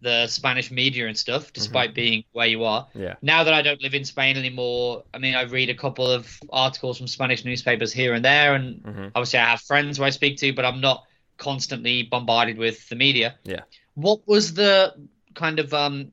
[0.00, 1.94] the Spanish media and stuff, despite mm-hmm.
[1.94, 2.88] being where you are.
[2.92, 3.14] Yeah.
[3.22, 6.40] Now that I don't live in Spain anymore, I mean, I read a couple of
[6.50, 9.06] articles from Spanish newspapers here and there, and mm-hmm.
[9.14, 11.04] obviously I have friends who I speak to, but I'm not
[11.38, 13.36] constantly bombarded with the media.
[13.44, 13.60] Yeah.
[13.94, 14.94] What was the
[15.34, 16.12] kind of um,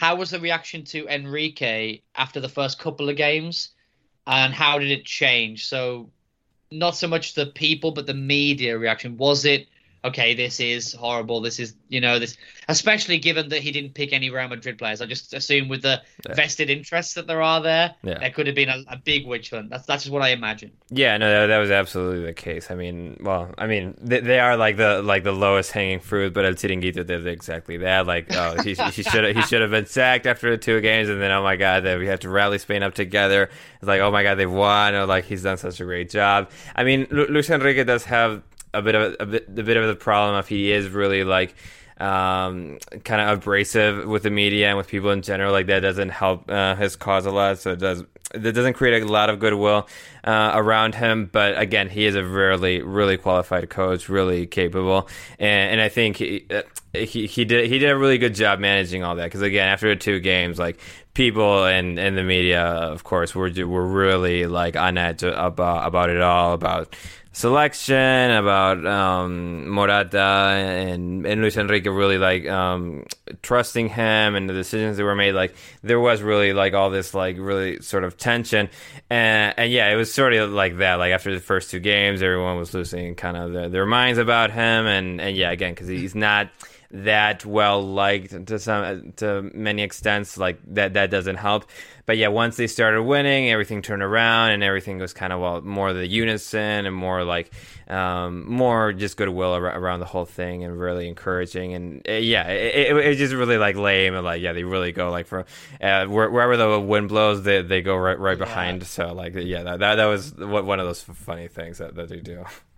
[0.00, 3.68] how was the reaction to Enrique after the first couple of games,
[4.26, 5.66] and how did it change?
[5.66, 6.10] So,
[6.70, 9.18] not so much the people, but the media reaction.
[9.18, 9.68] Was it?
[10.04, 11.40] Okay, this is horrible.
[11.40, 12.36] This is, you know, this,
[12.68, 15.00] especially given that he didn't pick any Real Madrid players.
[15.00, 16.34] I just assume with the yeah.
[16.34, 18.18] vested interests that there are there, yeah.
[18.18, 19.70] there could have been a, a, big witch hunt.
[19.70, 20.70] That's that's just what I imagine.
[20.90, 22.70] Yeah, no, that, that was absolutely the case.
[22.70, 26.32] I mean, well, I mean, they, they, are like the like the lowest hanging fruit,
[26.32, 28.06] but El Chiringuito did exactly that.
[28.06, 31.20] Like, oh, he he should he should have been sacked after the two games, and
[31.20, 33.50] then oh my god, that we have to rally Spain up together.
[33.76, 34.94] It's like, oh my god, they've won.
[34.94, 36.50] Or like he's done such a great job.
[36.74, 38.42] I mean, Luis Enrique does have
[38.74, 41.54] a bit of a bit, a bit of the problem if he is really like
[42.00, 45.52] um, kind of abrasive with the media and with people in general.
[45.52, 47.58] Like that doesn't help uh, his cause a lot.
[47.58, 48.02] So it does
[48.32, 49.88] that doesn't create a lot of goodwill
[50.24, 51.28] uh, around him.
[51.30, 56.16] But again, he is a really really qualified coach, really capable, and, and I think
[56.16, 56.62] he, uh,
[56.94, 59.24] he he did he did a really good job managing all that.
[59.24, 60.80] Because again, after the two games, like
[61.12, 66.08] people and and the media, of course, were were really like on edge about about
[66.08, 66.96] it all about
[67.32, 73.04] selection, about um, Morata and, and Luis Enrique really like um,
[73.42, 75.32] trusting him and the decisions that were made.
[75.32, 78.68] Like there was really like all this like really sort of tension,
[79.08, 80.96] and, and yeah, it was sort of like that.
[80.96, 84.50] Like after the first two games, everyone was losing kind of their, their minds about
[84.50, 86.48] him, and and yeah, again because he's not
[86.92, 91.66] that well liked to some to many extents like that that doesn't help.
[92.04, 95.60] But yeah once they started winning everything turned around and everything was kind of well
[95.60, 97.52] more the unison and more like
[97.86, 101.74] um, more just goodwill around the whole thing and really encouraging.
[101.74, 104.90] And uh, yeah it, it, it, just really like lame and like yeah they really
[104.90, 105.44] go like for
[105.80, 108.82] uh, wherever the wind blows they, they go right right behind.
[108.82, 108.88] Yeah.
[108.88, 112.20] so like yeah that, that, that was one of those funny things that, that they
[112.20, 112.44] do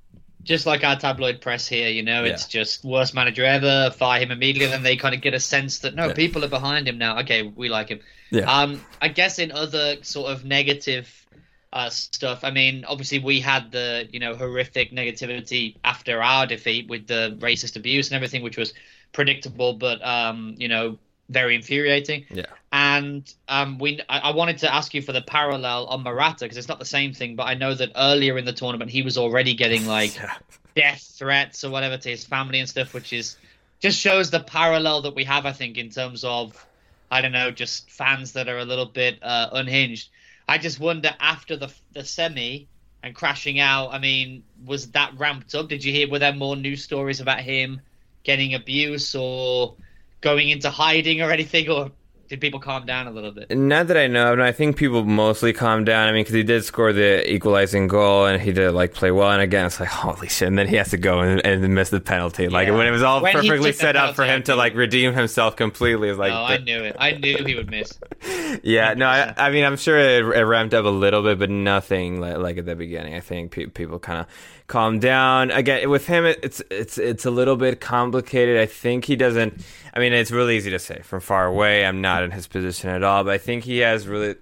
[0.45, 2.61] just like our tabloid press here, you know, it's yeah.
[2.61, 4.67] just worst manager ever, fire him immediately.
[4.71, 6.15] Then they kind of get a sense that no, yeah.
[6.15, 7.21] people are behind him now.
[7.21, 8.01] Okay, we like him.
[8.31, 8.51] Yeah.
[8.51, 11.27] Um, I guess in other sort of negative
[11.73, 16.89] uh, stuff, I mean, obviously we had the you know horrific negativity after our defeat
[16.89, 18.75] with the racist abuse and everything, which was
[19.13, 20.99] predictable, but um, you know,
[21.33, 22.27] very infuriating.
[22.31, 22.47] Yeah.
[22.71, 26.57] And um, we, I, I, wanted to ask you for the parallel on Morata because
[26.57, 29.19] it's not the same thing, but I know that earlier in the tournament he was
[29.19, 30.19] already getting like
[30.77, 33.37] death threats or whatever to his family and stuff, which is
[33.81, 36.67] just shows the parallel that we have, I think, in terms of
[37.11, 40.09] I don't know, just fans that are a little bit uh, unhinged.
[40.49, 42.69] I just wonder after the the semi
[43.03, 43.93] and crashing out.
[43.93, 45.69] I mean, was that ramped up?
[45.69, 47.81] Did you hear were there more news stories about him
[48.25, 49.75] getting abuse or
[50.23, 51.91] going into hiding or anything, or
[52.33, 53.55] did people calm down a little bit?
[53.55, 54.41] Not that I know of.
[54.41, 56.09] I think people mostly calmed down.
[56.09, 59.31] I mean, because he did score the equalizing goal and he did like play well.
[59.31, 60.49] And again, it's like holy shit.
[60.49, 62.49] And then he has to go and, and miss the penalty.
[62.49, 62.75] Like yeah.
[62.75, 66.09] when it was all when perfectly set up for him to like redeem himself completely.
[66.09, 66.97] It was like, no, I knew it.
[66.99, 67.99] I knew he would miss.
[68.63, 71.51] yeah, no, I, I, mean, I'm sure it, it, ramped up a little bit, but
[71.51, 73.15] nothing like, like at the beginning.
[73.15, 74.27] I think pe- people kind of
[74.67, 75.51] calm down.
[75.51, 78.59] Again, with him, it's it's it's a little bit complicated.
[78.59, 79.65] I think he doesn't.
[79.95, 81.85] I mean, it's really easy to say from far away.
[81.85, 84.37] I'm not in his position at all, but I think he has really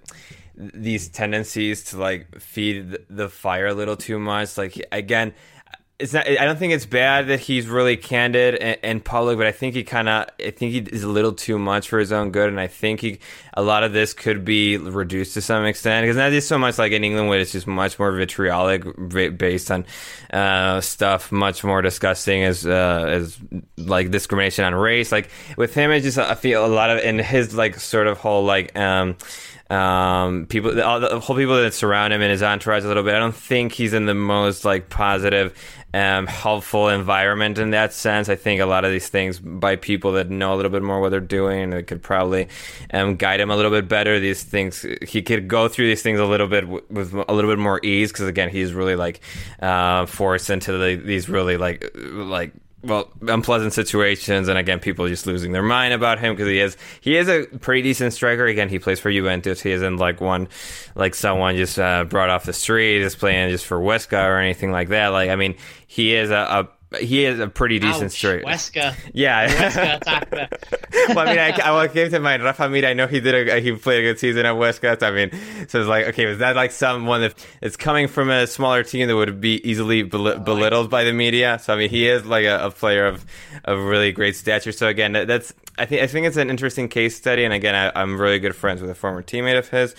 [0.55, 4.57] these tendencies to like feed the fire a little too much.
[4.57, 5.33] Like again,
[6.01, 6.27] it's not.
[6.27, 9.83] I don't think it's bad that he's really candid in public, but I think he
[9.83, 10.27] kind of.
[10.39, 13.01] I think he is a little too much for his own good, and I think
[13.01, 13.19] he.
[13.53, 16.77] A lot of this could be reduced to some extent because not just so much
[16.77, 18.83] like in England, where it's just much more vitriolic,
[19.37, 19.85] based on
[20.33, 23.37] uh, stuff much more disgusting as uh, as
[23.77, 25.11] like discrimination on race.
[25.11, 28.17] Like with him, it's just I feel a lot of in his like sort of
[28.17, 28.75] whole like.
[28.75, 29.17] Um,
[29.71, 33.15] um, people, all the whole people that surround him and his entourage a little bit.
[33.15, 35.57] I don't think he's in the most like positive
[35.93, 38.27] um, helpful environment in that sense.
[38.27, 40.99] I think a lot of these things by people that know a little bit more
[40.99, 42.49] what they're doing and could probably
[42.93, 44.19] um, guide him a little bit better.
[44.19, 47.49] These things he could go through these things a little bit w- with a little
[47.49, 49.21] bit more ease because again he's really like
[49.61, 52.51] uh, forced into the, these really like like
[52.83, 56.77] well unpleasant situations and again people just losing their mind about him because he is
[56.99, 58.45] he is a pretty decent striker.
[58.45, 59.61] Again he plays for Juventus.
[59.61, 60.47] He isn't like one
[60.95, 64.71] like someone just uh, brought off the street is playing just for Huesca or anything
[64.71, 65.09] like that.
[65.09, 65.55] Like I mean
[65.87, 68.43] he is a, a he has a pretty decent Ouch, straight.
[68.43, 68.95] Huesca.
[69.13, 69.47] Yeah.
[69.47, 72.85] Huesca well, I mean, I, I came to mind Rafa Mir.
[72.85, 74.81] I know he did a he played a good season at Huesca.
[74.81, 75.03] Coast.
[75.03, 75.31] I mean,
[75.67, 79.07] so it's like, okay, was that like someone that it's coming from a smaller team
[79.07, 81.59] that would be easily bel- belittled by the media?
[81.61, 83.25] So I mean, he is like a, a player of
[83.63, 84.71] of really great stature.
[84.71, 87.43] So again, that, that's I think I think it's an interesting case study.
[87.43, 89.95] And again, I, I'm really good friends with a former teammate of his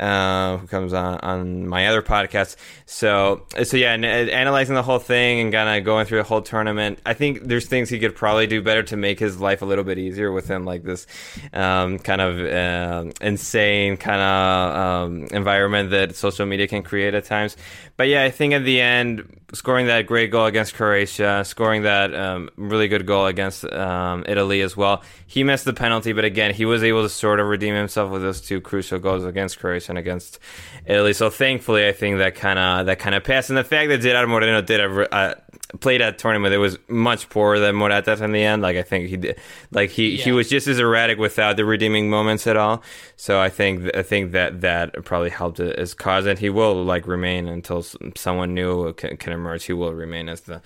[0.00, 2.56] uh, who comes on on my other podcast.
[2.86, 6.24] So so yeah, and, uh, analyzing the whole thing and kind of going through the
[6.24, 9.62] whole tournament, I think there's things he could probably do better to make his life
[9.62, 11.06] a little bit easier within like this
[11.52, 17.24] um, kind of uh, insane kind of um, environment that social media can create at
[17.24, 17.56] times.
[17.96, 22.12] But yeah, I think at the end, scoring that great goal against Croatia, scoring that
[22.12, 25.02] um, really good goal against um, Italy as well.
[25.26, 28.22] He missed the penalty, but again, he was able to sort of redeem himself with
[28.22, 30.40] those two crucial goals against Croatia and against
[30.86, 31.12] Italy.
[31.12, 33.50] So thankfully, I think that kind of that kind of passed.
[33.50, 35.34] And the fact that Gerard Moreno did a, uh,
[35.80, 38.62] played that tournament, it was much poorer than Morata in the end.
[38.62, 39.38] Like I think he did,
[39.70, 40.24] like he, Yeah.
[40.24, 42.82] he was just as erratic without the redeeming moments at all.
[43.16, 47.06] So I think I think that that probably helped his cause, and he will like
[47.06, 47.82] remain until
[48.16, 49.64] someone new can, can emerge.
[49.64, 50.62] He will remain as the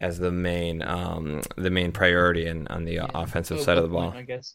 [0.00, 3.88] as the main um, the main priority in, on the offensive Oh, side of the
[3.90, 4.12] ball.
[4.12, 4.54] point, I guess.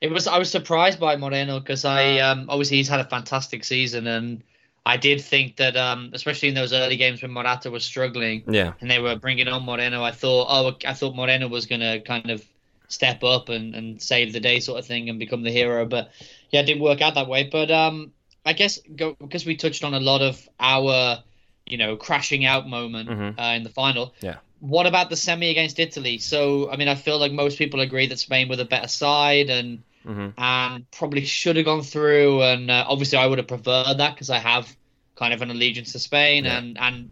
[0.00, 0.26] It was.
[0.26, 4.42] I was surprised by Moreno because I um, obviously he's had a fantastic season, and
[4.84, 8.72] I did think that, um, especially in those early games when Morata was struggling, Yeah,
[8.80, 12.00] and they were bringing on Moreno, I thought, oh, I thought Moreno was going to
[12.00, 12.44] kind of
[12.88, 15.84] step up and, and save the day, sort of thing, and become the hero.
[15.86, 16.10] But
[16.50, 17.44] yeah, it didn't work out that way.
[17.44, 18.12] But um,
[18.44, 21.22] I guess go, because we touched on a lot of our,
[21.66, 23.38] you know, crashing out moment Mhm.
[23.38, 24.14] uh, in the final.
[24.20, 24.36] Yeah.
[24.60, 26.18] What about the semi against Italy?
[26.18, 29.50] So, I mean, I feel like most people agree that Spain were the better side
[29.50, 30.34] and Mhm.
[30.38, 32.42] and probably should have gone through.
[32.42, 34.74] And uh, obviously, I would have preferred that because I have
[35.16, 36.58] kind of an allegiance to Spain Yeah.
[36.58, 37.10] and and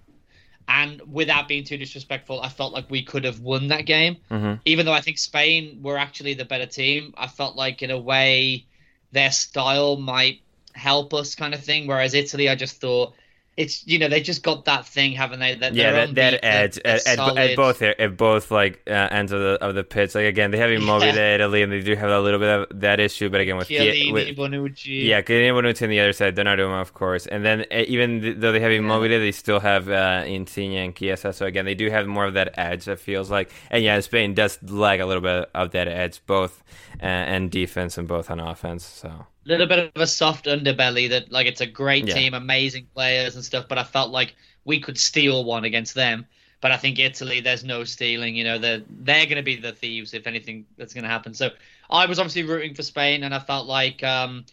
[0.66, 4.18] and without being too disrespectful, I felt like we could have won that game.
[4.30, 4.60] Mhm.
[4.66, 7.98] Even though I think Spain were actually the better team, I felt like in a
[7.98, 8.66] way
[9.12, 10.42] their style might
[10.74, 11.86] help us, kind of thing.
[11.86, 13.14] Whereas Italy, I just thought
[13.58, 15.56] it's you know they just got that thing, haven't they?
[15.56, 19.08] That yeah, that, that unbeaten, edge they're at, at, at both at both like uh,
[19.10, 20.14] ends of the of the pitch.
[20.14, 21.34] Like again, they have Immobile Yeah.
[21.34, 23.28] Italy, and they do have a little bit of that issue.
[23.28, 25.06] But again, with, Chiellini, with Bonucci.
[25.06, 28.36] Yeah, Canadian Bonucci on the other side, Donnarumma, of course, and then uh, even th-
[28.38, 31.32] though they have Immobile, they still have uh, Insigne and Chiesa.
[31.32, 32.86] So again, they do have more of that edge.
[32.86, 36.62] It feels like, and yeah, Spain does lack a little bit of that edge, both
[37.02, 38.84] uh, and defense and both on offense.
[38.84, 42.10] So little bit of a soft underbelly that like it's a great Yeah.
[42.10, 46.26] team, amazing players and stuff, but I felt like we could steal one against them.
[46.60, 48.36] But I think Italy, there's no stealing.
[48.36, 51.34] You know, they're they're going to be the thieves if anything that's going to happen.
[51.34, 51.50] So
[51.90, 54.46] I was obviously rooting for Spain, and I felt like um,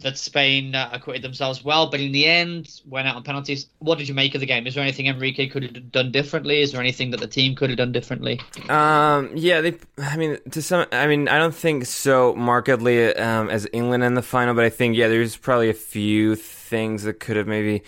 [0.00, 1.90] that Spain uh, acquitted themselves well.
[1.90, 3.66] But in the end, went out on penalties.
[3.78, 4.66] What did you make of the game?
[4.66, 6.60] Is there anything Enrique could have done differently?
[6.60, 8.40] Is there anything that the team could have done differently?
[8.68, 9.76] Um, yeah, they.
[9.98, 10.86] I mean, to some.
[10.92, 14.70] I mean, I don't think so markedly um, as England in the final, but I
[14.70, 17.82] think yeah, there's probably a few things that could have maybe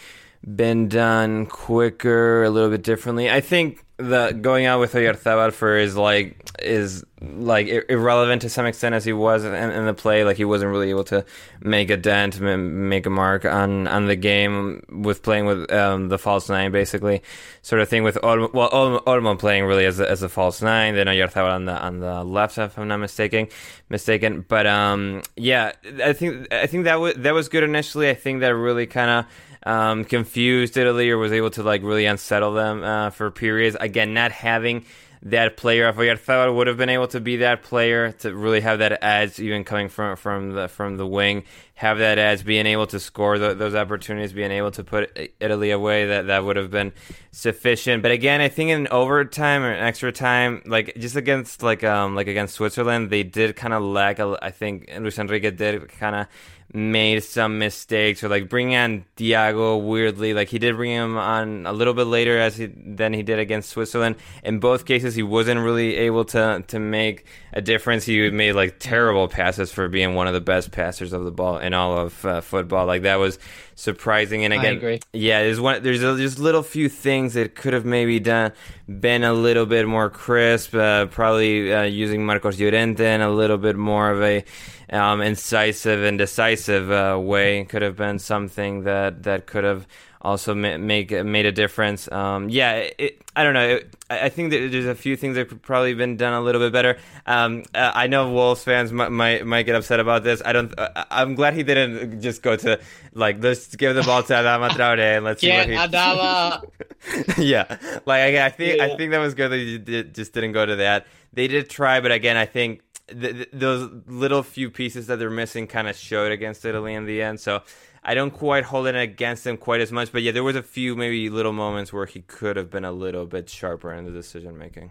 [0.56, 3.30] been done quicker, a little bit differently.
[3.30, 8.66] I think the going out with Oyarzabal for is like is like irrelevant to some
[8.66, 10.24] extent as he was in, in the play.
[10.24, 11.24] Like he wasn't really able to
[11.60, 16.18] make a dent, make a mark on on the game with playing with um, the
[16.18, 17.22] false nine, basically
[17.62, 18.02] sort of thing.
[18.02, 21.52] With Olmo, well, Olmo, Olmo playing really as a, as a false nine, then Oyarzabal
[21.52, 23.48] on the on the left, if I'm not mistaken.
[23.88, 25.72] Mistaken, but um, yeah,
[26.02, 28.08] I think I think that was that was good initially.
[28.10, 29.26] I think that really kind of
[29.64, 33.76] um, confused Italy or was able to like really unsettle them uh, for periods.
[33.78, 34.84] Again, not having
[35.24, 38.80] that player of Oyarzabal would have been able to be that player to really have
[38.80, 41.44] that edge, even coming from from the from the wing,
[41.74, 45.70] have that edge, being able to score tho- those opportunities, being able to put Italy
[45.70, 46.06] away.
[46.06, 46.92] That that would have been
[47.30, 48.02] sufficient.
[48.02, 52.26] But again, I think in overtime or extra time, like just against like um like
[52.26, 54.18] against Switzerland, they did kind of lack.
[54.18, 56.26] I think Luis Enrique did kind of
[56.74, 60.32] made some mistakes or like bringing on Thiago weirdly.
[60.32, 63.38] Like he did bring him on a little bit later as he than he did
[63.38, 64.16] against Switzerland.
[64.42, 68.04] In both cases he wasn't really able to to make a difference.
[68.04, 71.58] He made like terrible passes for being one of the best passers of the ball
[71.58, 72.86] in all of uh, football.
[72.86, 73.38] Like that was
[73.74, 74.44] surprising.
[74.44, 77.84] And I again yeah there's one there's a, just little few things that could have
[77.84, 78.52] maybe done
[78.88, 83.58] been a little bit more crisp uh, probably uh, using Marcos Llorente in a little
[83.58, 84.44] bit more of a
[84.92, 89.86] um, incisive and decisive uh, way could have been something that that could have
[90.20, 92.10] also ma- make made a difference.
[92.12, 93.68] Um, yeah, it, I don't know.
[93.68, 96.60] It, I think that there's a few things that could probably been done a little
[96.60, 96.98] bit better.
[97.26, 100.42] Um, uh, I know Wolves fans might, might, might get upset about this.
[100.44, 100.78] I don't.
[100.78, 102.78] Uh, I'm glad he didn't just go to
[103.14, 105.74] like let's give the ball to Adama Traore and let's see Yeah, what he.
[105.74, 107.38] Adama.
[107.38, 107.64] yeah,
[108.06, 108.84] like I, I think Yeah.
[108.84, 111.06] I think that was good that you did, just didn't go to that.
[111.32, 115.30] They did try, but again, I think th- th- those little few pieces that they're
[115.30, 117.40] missing kind of showed against Italy in the end.
[117.40, 117.62] So
[118.02, 120.12] I don't quite hold it against them quite as much.
[120.12, 122.92] But yeah, there was a few maybe little moments where he could have been a
[122.92, 124.90] little bit sharper in the decision making.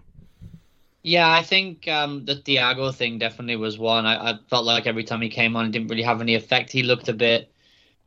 [1.03, 4.05] Yeah, I think um, the Thiago thing definitely was one.
[4.05, 6.72] I, I felt like every time he came on, it didn't really have any effect.
[6.72, 7.51] He looked a bit,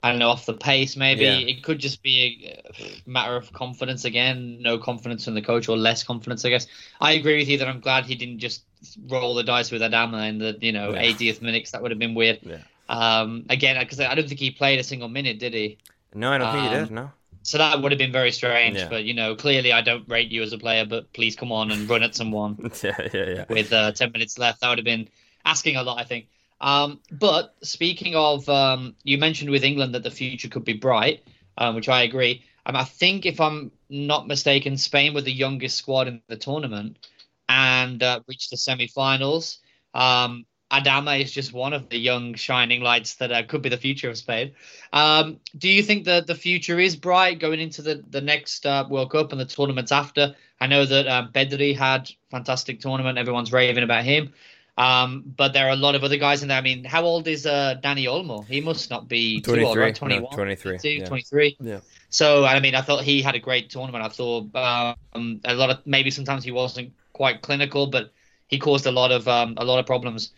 [0.04, 0.96] I don't know, off the pace.
[0.96, 1.38] Maybe Yeah.
[1.38, 4.58] it could just be a matter of confidence again.
[4.60, 6.66] No confidence from the coach, or less confidence, I guess.
[7.00, 8.64] I agree with you that I'm glad he didn't just
[9.08, 11.00] roll the dice with Adama in the you know Yeah.
[11.00, 11.62] 80th minute.
[11.64, 12.38] 'cause that would have been weird.
[12.42, 12.58] Yeah.
[12.90, 15.78] Um, again, because I don't think he played a single minute, did he?
[16.14, 16.90] No, I don't think he Um, did.
[16.92, 17.10] No.
[17.42, 18.76] So that would have been very strange.
[18.76, 18.88] Yeah.
[18.90, 20.84] But you know, clearly I don't rate you as a player.
[20.84, 23.44] But please come on and run at someone yeah, yeah, yeah.
[23.48, 24.60] with uh, 10 minutes left.
[24.60, 25.08] That would have been
[25.46, 26.26] asking a lot, I think.
[26.60, 31.24] Um, but speaking of, um, you mentioned with England that the future could be bright,
[31.58, 32.44] um, which I agree.
[32.66, 37.06] Um, I think, if I'm not mistaken, Spain were the youngest squad in the tournament
[37.48, 39.58] and uh, reached the semi finals.
[39.92, 43.76] Um, Adama is just one of the young shining lights that uh, could be the
[43.76, 44.52] future of Spain.
[44.92, 48.86] Um, do you think that the future is bright going into the, the next uh,
[48.88, 50.34] World Cup and the tournaments after?
[50.60, 53.18] I know that Pedri had fantastic tournament.
[53.18, 54.32] Everyone's raving about him.
[54.76, 56.58] Um, but there are a lot of other guys in there.
[56.58, 58.44] I mean, how old is uh, Dani Olmo?
[58.44, 59.94] He must not be too old, 23, right?
[59.94, 61.06] no, 21, 23, 22, yeah.
[61.06, 61.56] 23.
[61.60, 61.80] Yeah.
[62.10, 64.04] So, I mean, I thought he had a great tournament.
[64.04, 68.12] I thought um, a lot of maybe sometimes he wasn't quite clinical, but
[68.48, 70.32] he caused a lot of um, a lot of problems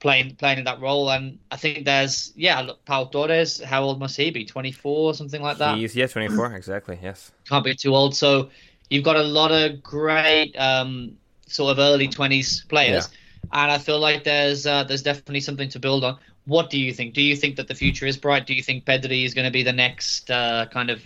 [0.00, 1.10] playing playing in that role.
[1.10, 3.62] And I think there's yeah, look, Pau Torres.
[3.62, 4.44] How old must he be?
[4.44, 5.78] 24, or something like that.
[5.78, 6.98] He's yeah, 24 exactly.
[7.02, 7.32] Yes.
[7.48, 8.14] Can't be too old.
[8.14, 8.50] So
[8.90, 11.16] you've got a lot of great um,
[11.46, 13.08] sort of early 20s players,
[13.52, 16.18] and I feel like there's uh, there's definitely something to build on.
[16.46, 17.14] What do you think?
[17.14, 18.46] Do you think that the future is bright?
[18.46, 21.02] Do you think Pedri is going to be the next uh, kind of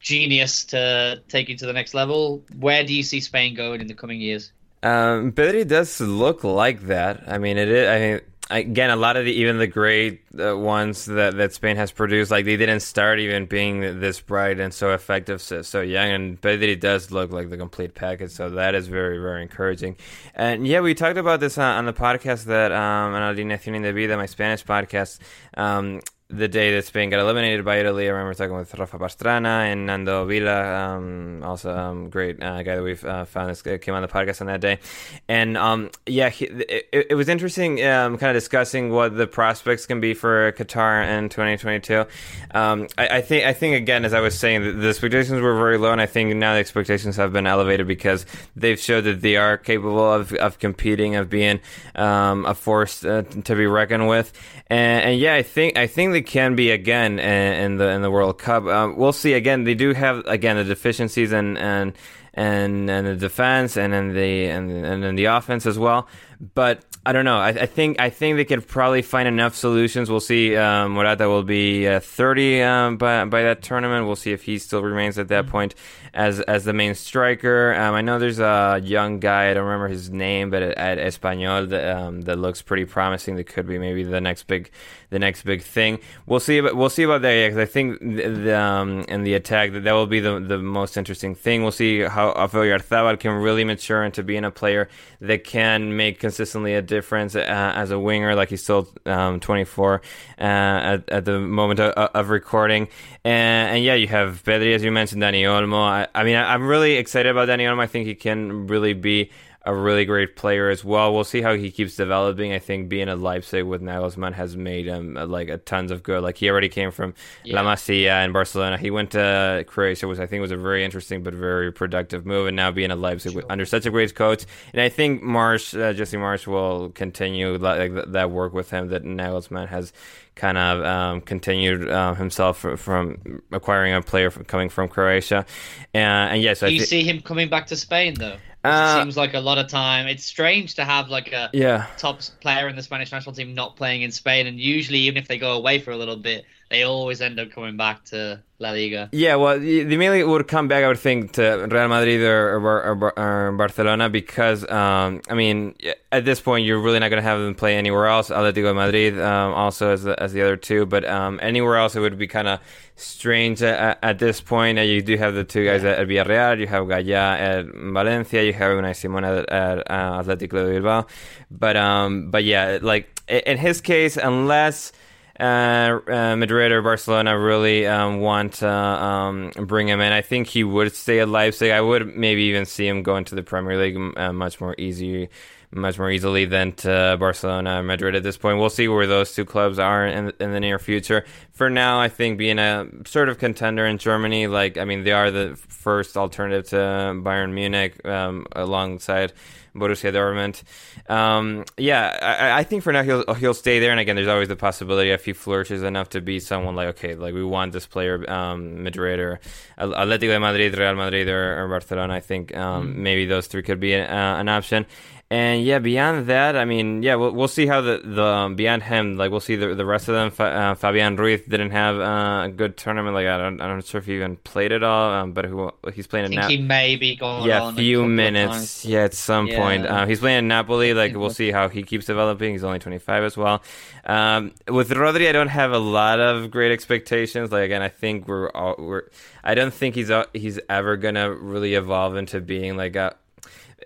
[0.00, 2.44] genius to take you to the next level?
[2.58, 4.52] Where do you see Spain going in the coming years?
[4.82, 7.24] Um, Pedri does look like that.
[7.26, 7.88] I mean, it is.
[7.88, 8.20] I mean,
[8.50, 12.30] again, a lot of the even the great uh, ones that, that Spain has produced,
[12.30, 16.10] like they didn't start even being this bright and so effective so, so young.
[16.10, 19.96] And Pedri does look like the complete package, so that is very very encouraging.
[20.34, 24.16] And yeah, we talked about this on, on the podcast that um, on Alineación Indebida,
[24.16, 25.18] my Spanish podcast.
[25.56, 29.70] Um, the day that Spain got eliminated by Italy, I remember talking with Rafa Pastrana
[29.70, 33.94] and Nando Vila, um, also um, great uh, guy that we've uh, found this came
[33.94, 34.80] on the podcast on that day,
[35.28, 39.86] and um, yeah, he, it, it was interesting, um, kind of discussing what the prospects
[39.86, 42.06] can be for Qatar in 2022.
[42.52, 45.56] Um, I, I think, I think again, as I was saying, the, the expectations were
[45.56, 49.20] very low, and I think now the expectations have been elevated because they've showed that
[49.20, 51.60] they are capable of, of competing, of being
[51.94, 54.32] um, a force uh, to be reckoned with,
[54.66, 58.10] and, and yeah, I think I think can be again in, in the in the
[58.10, 58.64] World Cup.
[58.64, 59.34] Um, we'll see.
[59.34, 61.92] Again, they do have again the deficiencies and and
[62.34, 66.08] and and the defense and in the and and in the offense as well.
[66.54, 67.38] But I don't know.
[67.38, 70.10] I, I think I think they could probably find enough solutions.
[70.10, 70.56] We'll see.
[70.56, 74.06] Um, Morata will be uh, 30 um, by by that tournament.
[74.06, 75.76] We'll see if he still remains at that point
[76.12, 77.74] as as the main striker.
[77.74, 79.50] Um, I know there's a young guy.
[79.50, 83.36] I don't remember his name, but at, at Espanyol that um, that looks pretty promising.
[83.36, 84.70] That could be maybe the next big
[85.10, 86.00] the next big thing.
[86.26, 86.58] We'll see.
[86.58, 89.84] About, we'll see about that because I think the, the, um, in the attack that
[89.84, 91.62] that will be the the most interesting thing.
[91.62, 94.88] We'll see how Oyarzabal can really mature into being a player
[95.20, 98.34] that can make consistently a difference uh, as a winger.
[98.34, 100.02] Like he's still um, 24
[100.38, 102.88] uh, at, at the moment of, of recording.
[103.24, 105.80] And, and, yeah, you have Pedri, as you mentioned, Dani Olmo.
[105.80, 107.80] I, I mean, I, I'm really excited about Dani Olmo.
[107.80, 109.30] I think he can really be
[109.66, 111.12] a really great player as well.
[111.12, 112.52] We'll see how he keeps developing.
[112.52, 116.02] I think being at Leipzig with Nagelsmann has made him uh, like a tons of
[116.02, 116.22] good.
[116.22, 117.14] Like he already came from
[117.44, 117.60] Yeah.
[117.60, 118.78] La Masia in Barcelona.
[118.78, 122.46] He went to Croatia, which I think was a very interesting but very productive move.
[122.46, 125.74] And now being at Leipzig with, under such a great coach, and I think Marsh,
[125.74, 129.92] uh, Jesse Marsh, will continue like that work with him that Nagelsmann has
[130.36, 135.46] kind of um, continued uh, himself from acquiring a player from, coming from Croatia.
[135.94, 138.36] Uh, and yes, Do I you thi- see him coming back to Spain though?
[138.66, 140.06] Uh, it seems like a lot of time.
[140.06, 141.86] It's strange to have like a yeah.
[141.96, 145.28] top player in the Spanish national team not playing in Spain, and usually even if
[145.28, 148.70] they go away for a little bit, they always end up coming back to La
[148.70, 149.08] Liga.
[149.12, 153.18] Yeah, well, they mainly would come back, I would think, to Real Madrid or, or,
[153.18, 155.76] or, Barcelona because, um, I mean,
[156.10, 158.30] at this point, you're really not going to have them play anywhere else.
[158.30, 162.00] Atletico Madrid um, also as the, as the other two, but um, anywhere else, it
[162.00, 162.58] would be kind of
[162.96, 164.78] strange at, at, this point.
[164.78, 165.90] You do have the two guys yeah.
[165.90, 170.66] at, Villarreal, you have Gaya at Valencia, you have Unai Simon at, at uh, Atletico
[170.66, 171.06] de Bilbao,
[171.50, 174.92] but um, but yeah, like in his case, unless
[175.38, 180.12] Madrid or Barcelona really um, want to um, bring him in.
[180.12, 181.70] I think he would stay at Leipzig.
[181.70, 185.28] I would maybe even see him go into the Premier League uh, much more easy,
[185.70, 188.58] much more easily than to Barcelona or Madrid at this point.
[188.58, 191.24] We'll see where those two clubs are in, in the near future.
[191.52, 195.12] For now, I think being a sort of contender in Germany, like I mean, they
[195.12, 199.32] are the first alternative to Bayern Munich um, alongside.
[199.78, 200.62] Borussia Dortmund.
[201.10, 203.90] Um, yeah, I, I, think for now he'll he'll stay there.
[203.90, 207.14] And again, there's always the possibility if he flourishes enough to be someone like okay,
[207.14, 209.40] like we want this player, um, Madrid or
[209.78, 212.14] Atletico de Madrid, Real Madrid, or, or Barcelona.
[212.14, 212.96] I think um, mm.
[212.96, 214.86] maybe those three could be an, uh, an option.
[215.28, 218.84] And yeah, beyond that, I mean, yeah, we'll, we'll see how the the um, beyond
[218.84, 220.32] him, like we'll see the the rest of them.
[220.38, 223.12] Uh, Fabian Ruiz didn't have uh, a good tournament.
[223.12, 225.12] Like I don't, I'm not sure if he even played at all.
[225.12, 226.28] Um, but who he's playing.
[226.28, 227.44] Think he may be going.
[227.44, 228.84] Yeah, a few minutes.
[228.84, 229.58] Yeah, at some yeah.
[229.58, 229.86] point.
[229.86, 230.94] Uh, he's playing in Napoli.
[230.94, 232.52] Like we'll see how he keeps developing.
[232.52, 233.64] He's only 25 as well.
[234.04, 237.50] Um, with Rodri, I don't have a lot of great expectations.
[237.50, 239.02] Like again, I think we're all, we're.
[239.42, 243.16] I don't think he's uh, he's ever gonna really evolve into being like a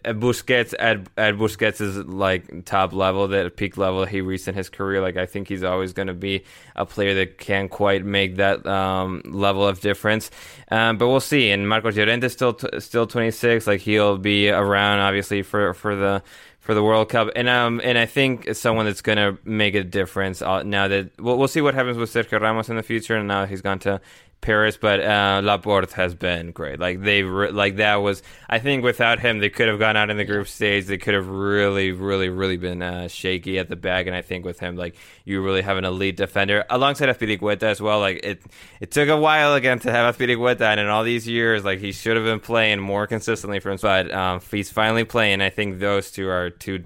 [0.05, 4.69] Busquets at at Busquets' is like top level, that peak level he reached in his
[4.69, 5.01] career.
[5.01, 6.45] Like I think he's always going to be
[6.77, 10.31] a player that can't quite make that um, level of difference.
[10.71, 11.51] Um, but we'll see.
[11.51, 13.67] And Marcos Llorente is still t- still 26.
[13.67, 16.23] Like he'll be around obviously for for the
[16.61, 19.83] for the World Cup, and um, and I think someone that's going to make a
[19.83, 23.17] difference uh, now that we'll, we'll see what happens with Sergio Ramos in the future.
[23.17, 24.01] And now he's gone to
[24.41, 26.81] Paris, but uh, Laporte has been great.
[26.81, 28.23] Like they, re- like that was.
[28.49, 30.87] I think without him, they could have gone out in the group stage.
[30.87, 34.07] They could have really, really, really been uh, shaky at the back.
[34.07, 37.81] And I think with him, like you really have an elite defender alongside Azpilicueta as
[37.81, 38.01] well.
[38.01, 38.43] Like it,
[38.81, 41.93] it took a while again to have Azpilicueta, and in all these years, like he
[41.93, 43.79] should have been playing more consistently for him.
[43.81, 45.43] But um, he's finally playing.
[45.43, 46.85] I think those two are two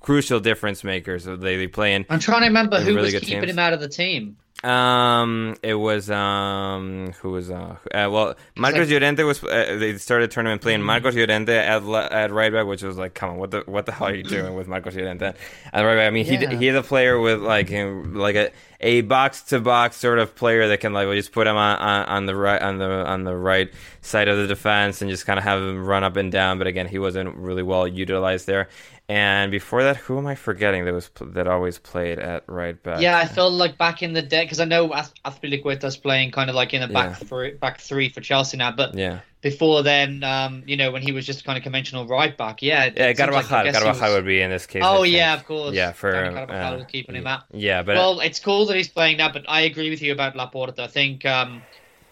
[0.00, 1.24] crucial difference makers.
[1.24, 2.06] They, they play in.
[2.08, 3.50] I'm trying to remember who really was keeping teams.
[3.50, 4.36] him out of the team.
[4.62, 9.42] Um, it was um, who was uh, uh well, Marcos Llorente was.
[9.42, 10.86] Uh, they started tournament playing mm-hmm.
[10.86, 13.92] Marcos Llorente at at right back, which was like, come on, what the what the
[13.92, 15.34] hell are you doing with Marcos Llorente at
[15.72, 16.06] right back?
[16.06, 16.48] I mean, yeah.
[16.50, 20.68] he he's a player with like like a a box to box sort of player
[20.68, 23.24] that can like we just put him on, on, on the right on the on
[23.24, 23.68] the right
[24.00, 26.58] side of the defense and just kind of have him run up and down.
[26.58, 28.68] But again, he wasn't really well utilized there.
[29.12, 33.02] And before that, who am I forgetting that was that always played at right back?
[33.02, 36.56] Yeah, I felt like back in the day because I know Azpilicueta's playing kind of
[36.56, 37.26] like in the back yeah.
[37.26, 39.20] three, back three for Chelsea now, but yeah.
[39.42, 42.90] Before then, um, you know, when he was just kind of conventional right back, yeah.
[42.96, 44.14] Yeah, Carvajal, like, Carvajal was...
[44.14, 44.82] would be in this case.
[44.82, 45.74] Oh yeah, of course.
[45.74, 47.42] Yeah, for Carvajal uh, keeping him out.
[47.52, 50.36] Yeah, but well, it's cool that he's playing now, but I agree with you about
[50.36, 50.78] Laporte.
[50.78, 51.26] I think.
[51.26, 51.62] Um,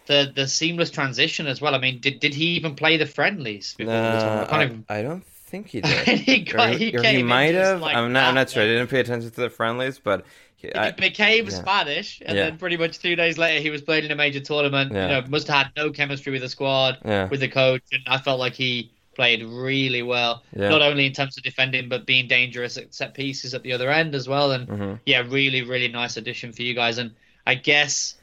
[0.07, 1.75] the, the seamless transition as well.
[1.75, 3.75] I mean, did, did he even play the friendlies?
[3.79, 6.07] Uh, I, I, don't think he did.
[6.19, 7.81] he, got, he, or, he might have.
[7.81, 8.29] Like I'm not.
[8.29, 8.63] I'm not sure.
[8.63, 10.25] I didn't pay attention to the friendlies, but
[10.55, 11.51] he, I, became yeah.
[11.51, 12.45] Spanish, and yeah.
[12.45, 14.93] then pretty much two days later, he was playing in a major tournament.
[14.93, 15.01] Yeah.
[15.17, 18.17] You know, must have had no chemistry with the squad, with the coach, and I
[18.17, 20.43] felt like he played really well.
[20.53, 23.91] Not only in terms of defending, but being dangerous at set pieces at the other
[23.91, 24.51] end as well.
[24.51, 24.93] And mm-hmm.
[25.05, 26.97] yeah, really, really nice addition for you guys.
[26.97, 27.11] And
[27.45, 28.15] I guess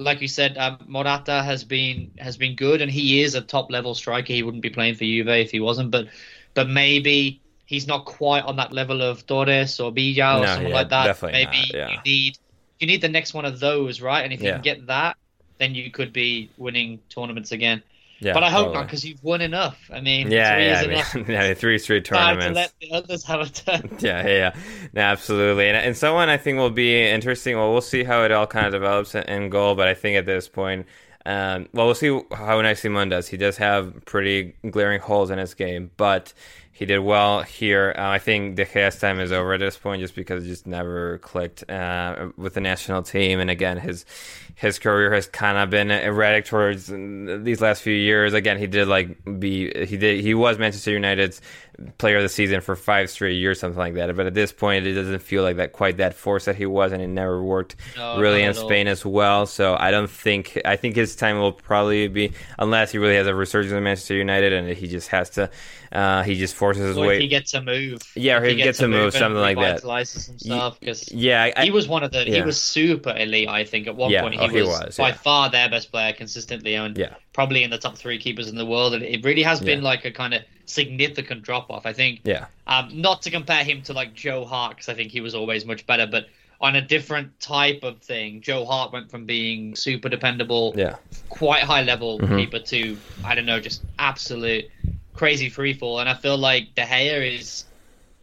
[0.00, 3.70] like you said, um, Morata has been has been good, and he is a top
[3.70, 4.32] level striker.
[4.32, 6.08] He wouldn't be playing for Juve if he wasn't, but
[6.54, 10.68] but maybe he's not quite on that level of Torres or Villa or no, something
[10.68, 11.22] yeah, like that.
[11.22, 11.90] Maybe not, yeah.
[11.90, 12.38] you need
[12.80, 14.22] you need the next one of those, right?
[14.24, 14.54] And if you yeah.
[14.54, 15.16] can get that,
[15.58, 17.82] then you could be winning tournaments again.
[18.22, 18.74] Yeah, but I hope totally.
[18.74, 19.78] not because you've won enough.
[19.90, 21.14] I mean, yeah, three yeah, is enough.
[21.14, 22.48] Mean, yeah, three straight tournaments.
[22.48, 23.96] To let the others have a turn.
[24.00, 24.54] yeah, yeah, yeah.
[24.92, 25.68] No, absolutely.
[25.68, 27.56] And, and someone I think will be interesting.
[27.56, 29.74] Well, we'll see how it all kind of develops in goal.
[29.74, 30.84] But I think at this point,
[31.26, 33.28] um, well, we'll see how Unai Simon does.
[33.28, 36.32] He does have pretty glaring holes in his game, but
[36.80, 37.94] he did well here.
[37.94, 40.66] Uh, I think De Gea's time is over at this point, just because it just
[40.66, 43.38] never clicked uh, with the national team.
[43.38, 44.06] And again, his
[44.54, 48.32] his career has kind of been erratic towards these last few years.
[48.32, 51.42] Again, he did like be he did he was Manchester United's
[51.98, 54.16] player of the season for five straight years, something like that.
[54.16, 56.92] But at this point, it doesn't feel like that quite that force that he was,
[56.92, 58.64] and it never worked No, really in all.
[58.66, 59.44] Spain as well.
[59.44, 63.26] So I don't think I think his time will probably be unless he really has
[63.26, 65.50] a resurgence in Manchester United, and he just has to
[65.92, 67.16] uh, he just forces his Or way.
[67.16, 68.00] if he gets a move.
[68.14, 69.80] Yeah, or If he gets a move, and something like that.
[70.06, 73.48] stuff because yeah, I, he was one of the he was super elite.
[73.48, 75.14] I think at one Yeah, point he, oh, he was, was, by yeah.
[75.14, 77.14] far their best player consistently, and Yeah.
[77.32, 78.94] probably in the top three keepers in the world.
[78.94, 79.88] And it really has been Yeah.
[79.88, 81.86] like a kind of significant drop off.
[81.86, 82.20] I think.
[82.24, 82.46] yeah.
[82.66, 85.64] Um, not to compare him to like Joe Hart, because I think he was always
[85.64, 86.26] much better, but
[86.60, 90.96] on a different type of thing, Joe Hart went from being super dependable, Yeah.
[91.30, 92.38] quite high level Mhm.
[92.38, 94.66] keeper to I don't know, just absolute
[95.12, 96.00] crazy free fall.
[96.00, 97.64] And I feel like De Gea is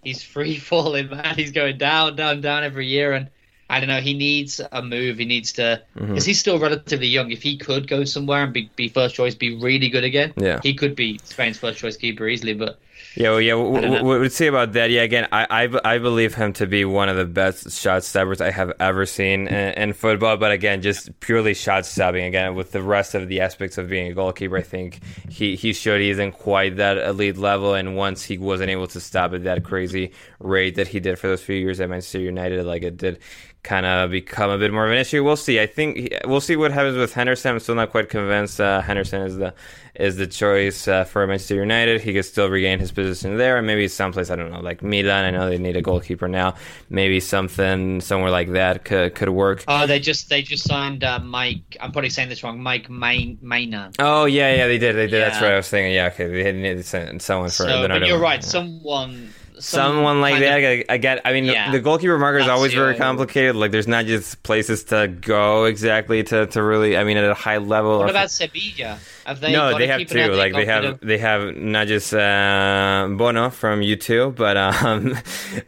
[0.03, 1.35] he's free falling, man.
[1.35, 3.29] He's going down, down, down every year, and
[3.69, 4.01] I don't know.
[4.01, 5.17] He needs a move.
[5.17, 6.15] He needs to Mm-hmm.
[6.15, 7.31] he's still relatively young.
[7.31, 10.59] If he could go somewhere and be, be first choice, be really good again, Yeah.
[10.63, 12.53] he could be Spain's first choice keeper easily.
[12.53, 12.79] But
[13.15, 13.53] Yeah, well, yeah.
[13.55, 14.91] What would say about that?
[14.91, 18.03] Yeah, again, I, I, b- I believe him to be one of the best shot
[18.03, 20.37] stoppers I have ever seen in, in football.
[20.37, 22.25] But again, just purely shot stopping.
[22.25, 25.73] Again, with the rest of the aspects of being a goalkeeper, I think he, he
[25.73, 27.73] showed he isn't quite that elite level.
[27.73, 31.27] And once he wasn't able to stop at that crazy rate that he did for
[31.27, 33.17] those few years at Manchester United, like it did
[33.63, 35.23] kind of become a bit more of an issue.
[35.23, 35.59] We'll see.
[35.59, 37.53] I think he- we'll see what happens with Henderson.
[37.55, 38.61] I'm still not quite convinced.
[38.61, 39.53] Uh, Henderson is the
[39.99, 42.01] is the choice uh, for Manchester United.
[42.01, 45.25] He could still regain his position there, and maybe someplace I don't know, like Milan.
[45.25, 46.55] I know they need a goalkeeper now.
[46.89, 49.63] Maybe something somewhere like that could could work.
[49.67, 51.77] Oh, they just they just signed uh, Mike.
[51.81, 52.61] I'm probably saying this wrong.
[52.61, 53.95] Mike Main Maynard.
[53.99, 54.95] Oh yeah, yeah, they did.
[54.95, 55.21] They did.
[55.21, 55.41] That's Yeah.
[55.41, 55.93] what I was thinking.
[55.93, 57.19] Yeah, okay, they needed someone
[57.49, 57.49] for.
[57.49, 58.41] So, but you're right.
[58.41, 58.47] Yeah.
[58.47, 60.59] Someone, some Someone like that.
[60.59, 61.21] of- I- get.
[61.25, 61.71] I mean, Yeah.
[61.71, 63.55] the goalkeeper market is always very complicated.
[63.55, 66.95] Like, there's not just places to go exactly to, to really.
[66.95, 67.97] I mean, at a high level.
[67.97, 68.99] What about Sevilla?
[69.35, 69.51] They?
[69.51, 70.31] no, got they have two.
[70.33, 75.17] Like they have, they have not just uh, Bono from U2, but um,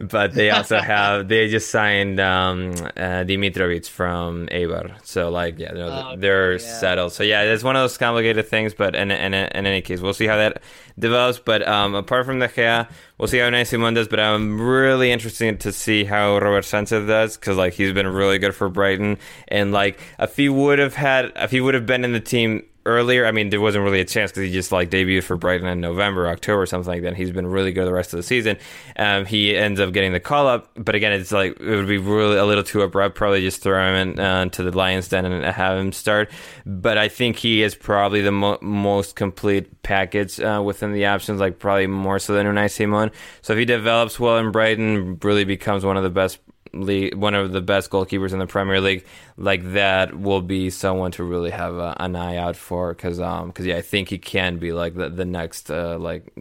[0.00, 1.28] but they also have.
[1.28, 4.94] They just signed um, uh, Dmitrović from Eibar.
[5.04, 6.58] So like, yeah, they're, Oh, they're yeah.
[6.58, 7.12] settled.
[7.12, 8.74] So yeah, it's one of those complicated things.
[8.74, 10.62] But in in, in any case, we'll see how that
[10.98, 11.38] develops.
[11.38, 12.88] But um, apart from De Gea,
[13.18, 14.08] we'll see how Unai Simon does.
[14.08, 18.38] But I'm really interested to see how Robert Sanchez does because like he's been really
[18.38, 22.04] good for Brighton, and like if he would have had, if he would have been
[22.04, 23.26] in the team earlier.
[23.26, 25.80] I mean, there wasn't really a chance because he just like debuted for Brighton in
[25.80, 27.16] November, October, something like that.
[27.16, 28.56] He's been really good the rest of the season.
[28.96, 31.98] Um, he ends up getting the call up, but again, it's like it would be
[31.98, 33.14] really a little too abrupt.
[33.14, 36.30] Probably just throw him in, uh, the Lions Den and have him start.
[36.66, 41.40] But I think he is probably the mo- most complete package uh, within the options,
[41.40, 43.10] like probably more so than Unai Simon.
[43.42, 46.38] So if he develops well in Brighton, really becomes one of the best
[46.72, 49.04] league, one of the best goalkeepers in the Premier League,
[49.36, 53.48] like that will be someone to really have a, an eye out for because um
[53.48, 56.32] because yeah I think he can be like the the next uh, like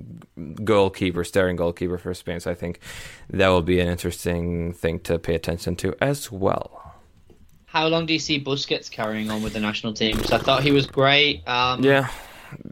[0.64, 2.40] goalkeeper, starting goalkeeper for Spain.
[2.40, 2.80] So I think
[3.30, 6.96] that will be an interesting thing to pay attention to as well.
[7.66, 10.16] How long do you see Busquets carrying on with the national team?
[10.16, 11.48] Because I thought he was great.
[11.48, 12.10] Um, Yeah,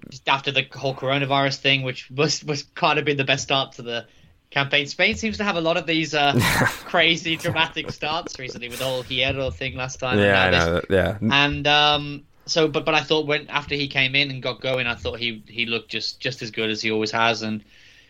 [0.09, 3.73] just after the whole coronavirus thing, which was was kind of been the best start
[3.73, 4.07] to the
[4.49, 4.87] campaign.
[4.87, 6.33] Spain seems to have a lot of these uh,
[6.85, 10.17] crazy dramatic starts recently with the whole Hierro thing last time.
[10.17, 10.81] and yeah, I know.
[10.89, 14.61] Yeah, And um, so, but but I thought when after he came in and got
[14.61, 17.41] going, I thought he he looked just just as good as he always has.
[17.41, 17.63] And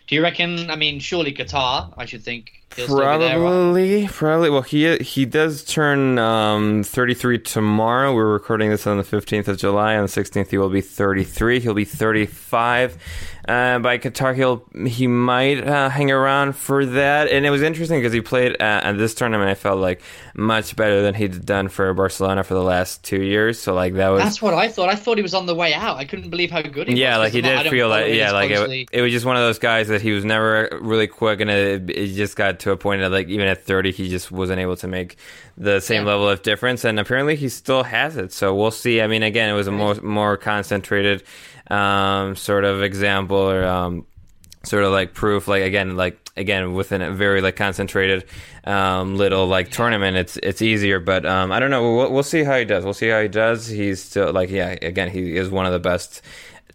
[0.08, 0.70] do you reckon?
[0.70, 1.94] I mean, surely Qatar.
[1.98, 3.40] I should think he'll still be there.
[3.40, 3.48] right?
[3.48, 4.50] Probably, probably.
[4.50, 8.14] Well, he he does turn um, 33 tomorrow.
[8.14, 9.96] We're recording this on the 15th of July.
[9.96, 11.60] On the 16th, he will be 33.
[11.60, 12.98] He'll be 35.
[13.48, 17.30] Uh, by Qatar, he'll he might uh, hang around for that.
[17.30, 19.50] And it was interesting because he played uh, at this tournament.
[19.50, 20.02] I felt like
[20.36, 23.58] much better than he'd done for Barcelona for the last two years.
[23.58, 24.90] So like that was That's what I thought.
[24.90, 25.96] I thought he was on the way out.
[25.96, 27.00] I couldn't believe how good he was.
[27.00, 29.14] yeah, like 'cause he I'm not- I did feel like yeah, like it, it was
[29.14, 32.36] just one of those guys that he was never really quick, and it, it just
[32.36, 35.18] got to a point that like even at thirty, he just wasn't able to make
[35.58, 36.12] the same Yeah.
[36.12, 38.32] level of difference, and apparently he still has it.
[38.34, 39.02] So we'll see.
[39.02, 41.24] I mean, again, it was a more more concentrated
[41.70, 44.06] um, sort of example or um,
[44.64, 45.48] sort of like proof.
[45.48, 48.26] Like again, like again within a very like concentrated
[48.64, 51.00] um, little like tournament, it's it's easier.
[51.00, 51.96] But um, I don't know.
[51.96, 52.84] We'll, we'll see how he does.
[52.84, 53.68] We'll see how he does.
[53.68, 54.76] He's still like yeah.
[54.82, 56.22] Again, he is one of the best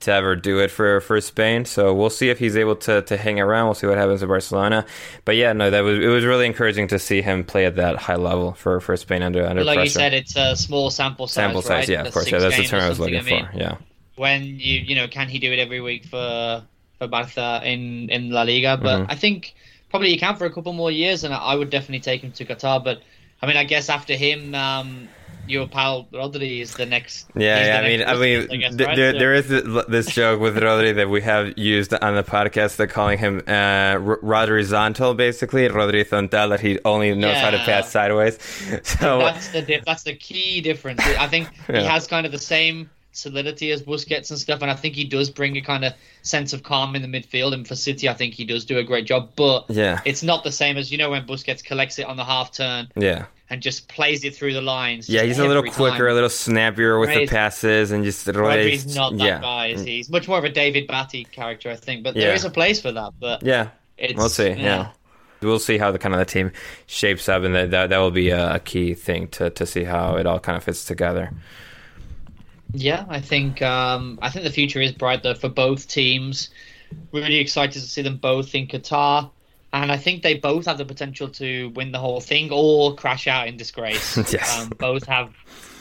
[0.03, 1.64] to ever do it for for Spain.
[1.64, 3.66] So we'll see if he's able to to hang around.
[3.66, 4.86] We'll see what happens to Barcelona.
[5.24, 7.96] But yeah, no, that was it was really encouraging to see him play at that
[7.96, 9.84] high level for for Spain under under But like pressure.
[9.84, 11.53] you said, it's a small sample size.
[11.53, 11.88] Sample size, right?
[11.88, 13.50] yeah, of course, yeah, that's the term I was looking I mean, for.
[13.55, 13.76] Yeah.
[14.16, 16.62] when you you know can he do it every week for
[16.98, 18.76] for Barca in in La Liga?
[18.76, 19.11] But Mm-hmm.
[19.11, 19.55] I think
[19.90, 22.32] probably he can for a couple more years, and I, I would definitely take him
[22.32, 22.82] to Qatar.
[22.82, 23.03] But
[23.42, 25.14] I mean, I guess after him, um,
[25.49, 27.28] your pal Rodri is the next.
[27.34, 27.80] Yeah, yeah.
[27.80, 28.97] the I mean, I mean, th- right?
[28.97, 29.49] there, So- there is
[29.88, 32.76] this joke with Rodri that we have used on the podcast.
[32.76, 37.59] They're calling him uh, R- Rodrizontal, basically Rodri Thontal, that he only knows how to
[37.59, 38.38] pass sideways.
[38.84, 41.01] So that's the di- that's the key difference.
[41.05, 41.80] I think Yeah.
[41.80, 45.05] he has kind of the same solidity as Busquets and stuff, and I think he
[45.05, 47.53] does bring a kind of sense of calm in the midfield.
[47.53, 49.30] And for City, I think he does do a great job.
[49.36, 50.01] But Yeah.
[50.05, 52.88] it's not the same as you know when Busquets collects it on the half turn
[52.97, 55.11] yeah, and just plays it through the lines.
[55.11, 56.11] yeah, he's a little quicker, time.
[56.11, 59.66] a little snappier with the passes, and just Rodri's not that yeah, guy.
[59.66, 59.96] Is he?
[59.96, 62.03] He's much more of a David Batty character, I think.
[62.03, 62.28] But Yeah.
[62.28, 63.12] there is a place for that.
[63.20, 63.68] But yeah.
[63.98, 64.53] it's, We'll see.
[64.53, 64.92] Yeah.
[65.42, 66.50] We'll see how the kind of the team
[66.86, 69.84] shapes up, and that that, that will be a, a key thing to, to see
[69.84, 71.30] how it all kind of fits together.
[72.72, 76.48] Yeah, I think um, I think the future is bright though for both teams.
[77.12, 79.30] Really excited to see them both in Qatar,
[79.72, 83.26] and I think they both have the potential to win the whole thing or crash
[83.26, 84.16] out in disgrace.
[84.32, 84.60] Yes.
[84.60, 85.32] um, both have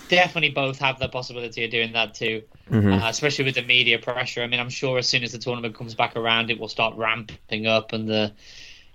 [0.09, 2.93] definitely both have the possibility of doing that too, Mm-hmm.
[3.03, 4.41] uh, especially with the media pressure.
[4.43, 6.95] I mean, I'm sure as soon as the tournament comes back around, it will start
[6.95, 8.31] ramping up, and the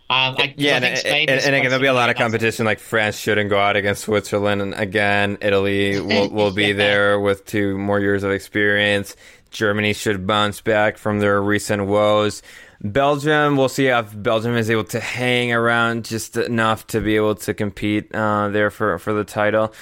[0.09, 2.65] um, I, Yeah, I and, and, and again, there'll be a lot of competition.
[2.65, 6.73] Like France shouldn't go out against Switzerland, and again, Italy will, will be Yeah.
[6.75, 9.15] there with two more years of experience.
[9.57, 12.43] Germany should bounce back from their recent woes.
[12.83, 17.35] Belgium, we'll see if Belgium is able to hang around just enough to be able
[17.37, 19.73] to compete uh, there for for the title.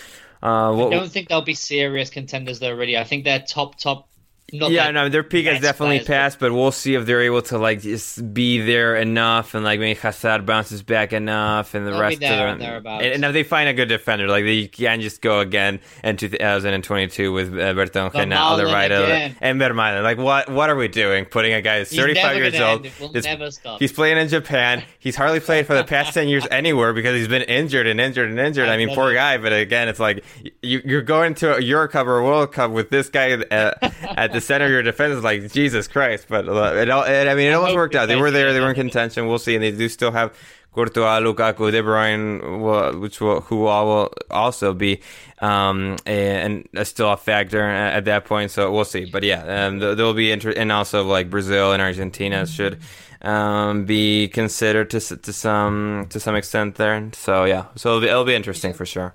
[0.43, 2.69] Uh, I don't think they'll be serious contenders though.
[2.69, 4.09] Already, I think they're top top.
[4.53, 7.23] Not yeah, no, their peak has definitely players, but- passed, but we'll see if they're
[7.23, 11.87] able to like just be there enough, and like maybe Hazard bounces back enough, and
[11.87, 12.87] the rest there of and them.
[12.87, 16.19] And, and if they find a good defender, like they can just go again in
[16.19, 20.03] 2022 with uh, Vertonghen on the right and Vermaelen.
[20.03, 20.51] Like what?
[20.51, 21.25] What are we doing?
[21.25, 22.77] Putting a guy who's 35 never years old.
[22.77, 22.87] end.
[22.87, 23.81] It will that's- never stop.
[23.81, 24.85] He's playing in Japan.
[24.99, 28.29] He's hardly played for the past 10 years anywhere because he's been injured and injured
[28.29, 28.69] and injured.
[28.69, 29.15] I, I mean, poor it.
[29.15, 29.39] guy.
[29.39, 30.23] But again, it's like
[30.63, 33.73] you, you're going to a Euro Cup or a World Cup with this guy uh,
[33.83, 35.15] at the center of your defense.
[35.15, 36.27] is like Jesus Christ.
[36.29, 38.07] But uh, it, all, it, I mean, it almost worked out.
[38.07, 38.53] They were there.
[38.53, 39.27] They were in contention.
[39.27, 40.37] We'll see, and they do still have.
[40.75, 45.01] Courtois, Lukaku, De Bruyne, which will, who all will also be
[45.39, 48.51] um, and uh, still a factor at, at that point.
[48.51, 49.05] So we'll see.
[49.05, 52.81] But yeah, um, there will be inter- and also like Brazil and Argentina should
[53.23, 57.11] um, be considered to to some to some extent there.
[57.13, 59.15] So yeah, so it'll be, it'll be interesting for sure.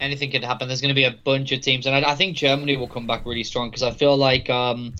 [0.00, 0.68] Anything could happen.
[0.68, 3.06] There's going to be a bunch of teams, and I, I think Germany will come
[3.06, 4.94] back really strong because I feel like um,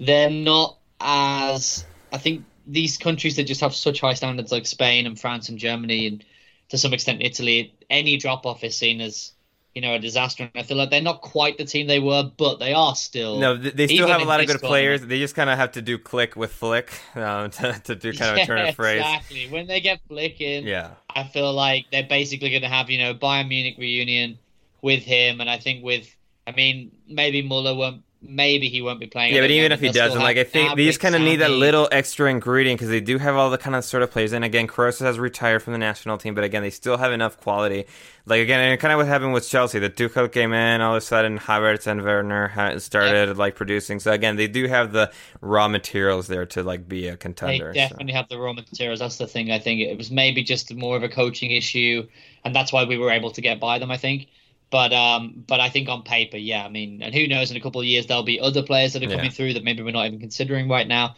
[0.00, 1.84] they're not as.
[2.12, 5.58] I think these countries that just have such high standards, like Spain and France and
[5.58, 6.24] Germany, and
[6.70, 9.32] to some extent Italy, any drop off is seen as
[9.74, 10.44] you know a disaster.
[10.44, 13.38] And I feel like they're not quite the team they were, but they are still.
[13.38, 15.02] No, they still have a lot of good players.
[15.02, 18.38] They just kind of have to do click with Flick um, to, to do kind
[18.38, 19.00] of a turn Yeah, of phrase.
[19.00, 19.48] Exactly.
[19.48, 20.90] When they get flicking, Yeah.
[21.10, 24.38] I feel like they're basically going to have, you know, Bayern Munich reunion
[24.82, 26.14] with him, and I think with,
[26.46, 29.34] I mean, maybe Muller won't, maybe he won't be playing.
[29.34, 31.50] Yeah, but even if he doesn't, like I think they just kind of need that
[31.50, 34.32] little extra ingredient because they do have all the kind of sort of players.
[34.32, 37.38] And again, Kroos has retired from the national team, but again, they still have enough
[37.40, 37.86] quality.
[38.26, 39.78] Like again, and kind of what happened with Chelsea.
[39.78, 44.00] The Tuchel came in, all of a sudden Havertz and Werner started like producing.
[44.00, 47.72] So again, they do have the raw materials there to like be a They contender.
[47.74, 47.74] so.
[47.74, 49.00] definitely have the raw materials.
[49.00, 49.50] That's the thing.
[49.50, 52.08] I think it was maybe just more of a coaching issue,
[52.44, 53.90] and that's why we were able to get by them.
[53.90, 54.28] I think.
[54.70, 56.64] But um, but I think on paper, yeah.
[56.64, 57.50] I mean, and who knows?
[57.50, 59.16] In a couple of years, there'll be other players that are Yeah.
[59.16, 61.14] coming through that maybe we're not even considering right now.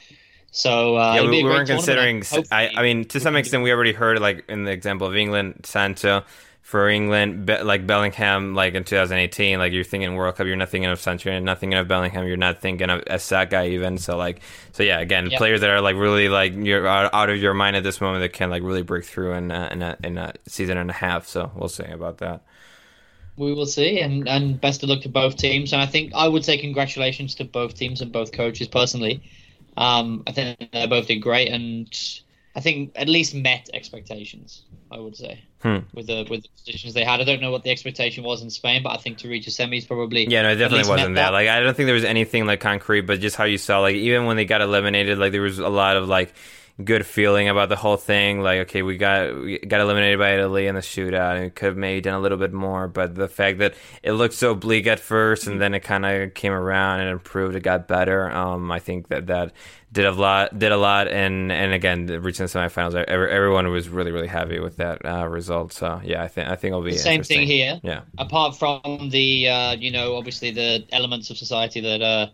[0.50, 2.22] So uh, yeah, we, we weren't considering.
[2.50, 5.62] I, I mean, to some extent, we already heard like in the example of England,
[5.64, 6.24] Sancho
[6.62, 10.68] for England, Be- like Bellingham, like in 2018, like you're thinking World Cup, you're not
[10.68, 13.98] thinking of Sancho, you're not thinking of Bellingham, you're not thinking of a Saka even.
[13.98, 14.40] So like,
[14.72, 15.38] so yeah, again, Yep.
[15.38, 18.32] players that are like really like you're out, of your mind at this moment that
[18.32, 21.28] can like really break through in a, in a in a season and a half.
[21.28, 22.42] So we'll see about that.
[23.36, 25.72] We will see, and and best of luck to both teams.
[25.72, 29.22] And I think I would say congratulations to both teams and both coaches personally.
[29.76, 31.88] Um, I think they both did great, and
[32.54, 34.64] I think at least met expectations.
[34.90, 35.78] I would say Hmm.
[35.92, 37.20] with the with the positions they had.
[37.20, 39.50] I don't know what the expectation was in Spain, but I think to reach a
[39.50, 40.26] semis probably.
[40.26, 41.32] Yeah, no, it definitely wasn't that.
[41.32, 43.96] Like, I don't think there was anything like concrete, but just how you saw, like,
[43.96, 46.34] even when they got eliminated, like, there was a lot of like
[46.82, 48.42] good feeling about the whole thing.
[48.42, 51.66] Like, okay, we got we got eliminated by Italy in the shootout, and we could
[51.66, 52.88] have maybe done a little bit more.
[52.88, 56.34] But the fact that it looked so bleak at first, and then it kind of
[56.34, 58.30] came around and improved, it got better.
[58.30, 59.52] Um, I think that that
[59.92, 64.10] did a lot, did a lot, and and again, reaching the semifinals, everyone was really
[64.10, 65.72] really happy with that uh, result.
[65.72, 67.80] So yeah, I think I think it'll be The same thing here.
[67.82, 68.00] Yeah.
[68.18, 72.30] Apart from the, uh, you know, obviously the elements of society that are,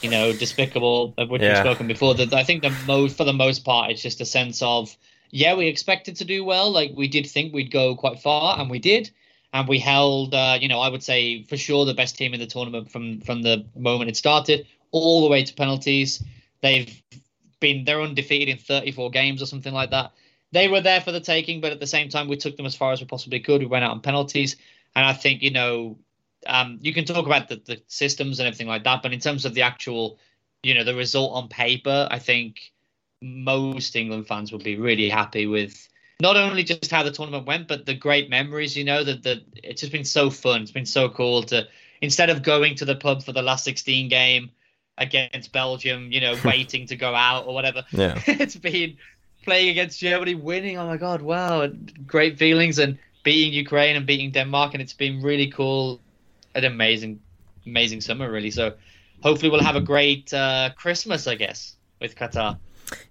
[0.00, 1.54] you know, despicable, of which Yeah.
[1.54, 2.14] we've spoken before.
[2.14, 4.96] That I think the most, for the most part, it's just a sense of,
[5.30, 6.70] yeah, we expected to do well.
[6.70, 9.10] Like we did think we'd go quite far, and we did.
[9.54, 12.40] and we held, uh, you know, I would say for sure the best team in
[12.40, 16.22] the tournament from from the moment it started all the way to penalties.
[16.62, 17.02] They've
[17.60, 20.12] been they're undefeated in 34 games or something like that.
[20.52, 22.76] They were there for the taking, but at the same time, we took them as
[22.76, 23.60] far as we possibly could.
[23.60, 24.56] We went out on penalties,
[24.94, 25.98] and I think you know,
[26.46, 29.44] um, you can talk about the, the systems and everything like that, but in terms
[29.44, 30.18] of the actual,
[30.62, 32.72] you know, the result on paper, I think
[33.22, 35.88] most England fans would be really happy with
[36.20, 38.76] not only just how the tournament went, but the great memories.
[38.76, 40.62] You know that that it's just been so fun.
[40.62, 41.66] It's been so cool to
[42.00, 44.50] instead of going to the pub for the last 16 game
[44.98, 47.84] against Belgium, you know, waiting to go out or whatever.
[47.90, 48.20] Yeah.
[48.26, 48.96] it's been
[49.44, 50.78] playing against Germany, winning.
[50.78, 51.68] Oh my god, wow,
[52.06, 56.00] great feelings and beating Ukraine and beating Denmark, and it's been really cool.
[56.54, 57.20] An amazing,
[57.66, 58.50] amazing summer, really.
[58.50, 58.74] So
[59.22, 62.58] hopefully we'll have a great uh, Christmas, I guess, with Qatar.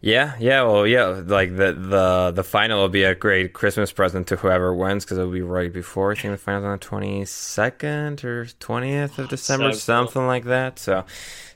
[0.01, 4.27] Yeah, yeah, well, yeah, like the the the final will be a great Christmas present
[4.27, 7.25] to whoever wins because it'll be right before I think the finals on the twenty
[7.25, 10.27] second or twentieth of ah, December, So something cool.
[10.27, 10.79] like that.
[10.79, 11.05] So,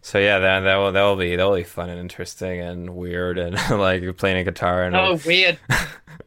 [0.01, 2.95] so yeah, that that will that will be that will be fun and interesting and
[2.95, 5.57] weird and like playing a guitar and Oh, weird.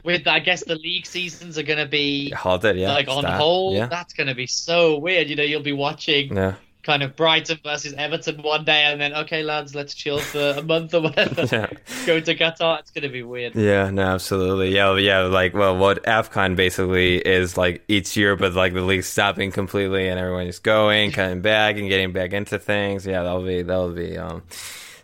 [0.05, 3.41] with I guess the league seasons are going to be halted, yeah, like on stop,
[3.41, 3.75] hold.
[3.77, 5.29] yeah, That's going to be so weird.
[5.29, 6.55] You know, you'll be watching yeah,
[6.89, 10.63] kind of Brighton versus Everton one day, and then okay, lads, let's chill for a
[10.63, 11.43] month or whatever.
[11.53, 11.67] yeah.
[12.07, 12.79] Go to Qatar.
[12.79, 13.55] It's going to be weird.
[13.55, 14.75] Yeah, no, absolutely.
[14.75, 19.05] Yeah, yeah, like well, what AFCON basically is like each year, but like the league
[19.05, 23.07] stopping completely and everyone just going, coming back, and getting back into things.
[23.07, 24.43] Yeah, that'll be that'll be um,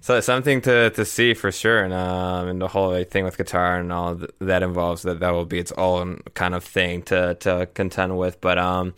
[0.01, 3.78] so something to, to see for sure, and um, and the whole thing with Qatar
[3.78, 7.68] and all that involves that that will be its own kind of thing to to
[7.74, 8.41] contend with.
[8.41, 8.95] But um,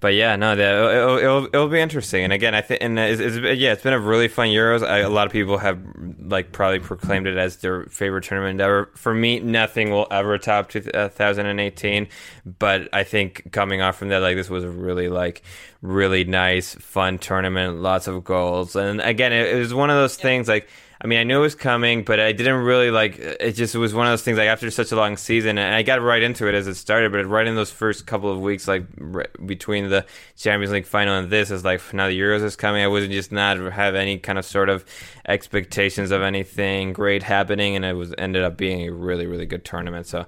[0.00, 2.24] but yeah, no, that it'll, it'll, it'll be interesting.
[2.24, 4.86] And again, I think, and it's, it's, yeah, it's been a really fun Euros.
[4.86, 5.80] I, a lot of people have
[6.20, 8.90] like probably proclaimed it as their favorite tournament ever.
[8.94, 12.02] For me, nothing will ever top 2018.
[12.02, 12.06] Uh,
[12.58, 15.42] but I think coming off from that, like this was a really like
[15.80, 17.76] really nice, fun tournament.
[17.76, 20.68] Lots of goals, and again, it, it was one of those things like.
[21.00, 23.18] I mean, I knew it was coming, but I didn't really like.
[23.18, 24.38] It just was one of those things.
[24.38, 27.12] Like after such a long season, and I got right into it as it started.
[27.12, 28.84] But right in those first couple of weeks, like
[29.44, 32.82] between the Champions League final and this, is like now the Euros is coming.
[32.82, 34.84] I wasn't just not have any kind of sort of
[35.26, 39.64] expectations of anything great happening, and it was ended up being a really really good
[39.64, 40.06] tournament.
[40.06, 40.26] So.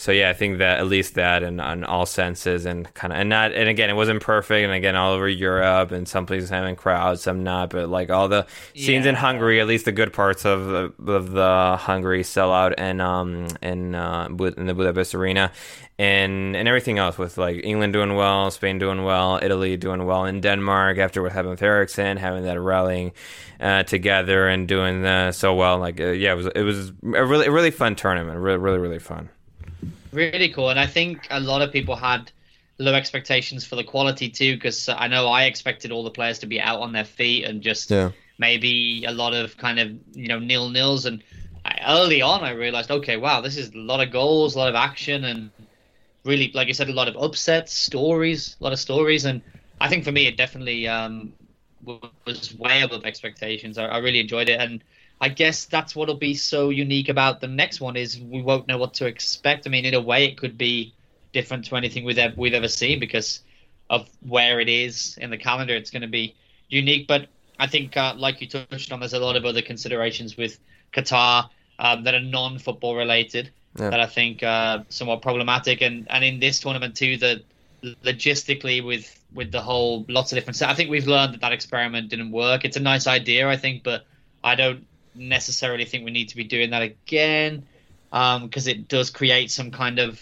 [0.00, 3.18] So yeah, I think that at least that in on all senses and kind of
[3.18, 6.48] and not and again it wasn't perfect and again all over Europe and some places
[6.48, 10.14] having crowds some not but like all the scenes in Hungary at least the good
[10.14, 14.26] parts of the, of the Hungary sellout and um in uh
[14.56, 15.52] in the Budapest arena
[15.98, 20.24] and and everything else with like England doing well Spain doing well Italy doing well
[20.24, 23.12] in Denmark after what happened with Eriksen having that rallying
[23.60, 27.26] uh, together and doing uh, so well like uh, yeah it was it was a
[27.26, 29.28] really a really fun tournament really really really fun.
[30.12, 32.32] Really cool, and I think a lot of people had
[32.78, 36.46] low expectations for the quality too, because I know I expected all the players to
[36.46, 38.12] be out on their feet and just Yeah.
[38.38, 41.06] maybe a lot of kind of you know nil nils.
[41.06, 41.22] And
[41.64, 44.68] I, early on, I realized, okay, wow, this is a lot of goals, a lot
[44.68, 45.52] of action, and
[46.24, 49.24] really, like you said, a lot of upsets, stories, a lot of stories.
[49.24, 49.42] And
[49.80, 51.34] I think for me, it definitely um,
[51.82, 53.78] was way above expectations.
[53.78, 54.84] I, I really enjoyed it, and
[55.20, 58.78] I guess that's what'll be so unique about the next one is we won't know
[58.78, 59.66] what to expect.
[59.66, 60.94] I mean, in a way, it could be
[61.32, 63.40] different to anything we've ever, we've ever seen because
[63.90, 65.74] of where it is in the calendar.
[65.74, 66.34] It's going to be
[66.68, 70.36] unique, but I think, uh, like you touched on, there's a lot of other considerations
[70.36, 70.58] with
[70.94, 73.90] Qatar um, that are non-football related Yeah.
[73.90, 77.42] that I think uh, somewhat problematic, and and in this tournament too, that
[78.04, 80.60] logistically with with the whole lots of different.
[80.62, 82.64] I think we've learned that that experiment didn't work.
[82.64, 84.06] It's a nice idea, I think, but
[84.42, 87.66] I don't necessarily think we need to be doing that again
[88.12, 90.20] um, because it does create some kind of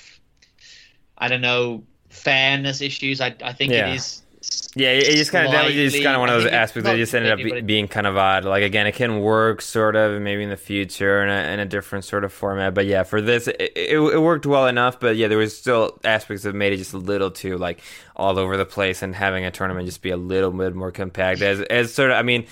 [1.16, 3.20] I don't know fairness issues.
[3.20, 3.88] I I think Yeah.
[3.88, 4.22] it is.
[4.76, 6.96] Yeah, it just kind of that was just kind of one of those aspects that
[6.96, 8.44] just ended up be, being kind of odd.
[8.44, 11.66] Like again, it can work sort of maybe in the future in a, in a
[11.66, 12.72] different sort of format.
[12.72, 15.00] But yeah, for this, it, it, it worked well enough.
[15.00, 17.82] But yeah, there was still aspects that made it just a little too like
[18.14, 21.42] all over the place, and having a tournament just be a little bit more compact.
[21.42, 22.46] As as sort of, I mean,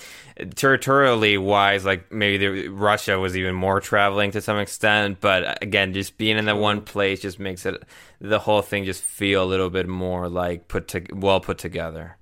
[0.55, 5.21] territorially wise, like maybe the, Russia was even more traveling to some extent.
[5.21, 7.83] But again, just being in the one place just makes it
[8.21, 12.17] the whole thing just feel a little bit more like put to, well put together.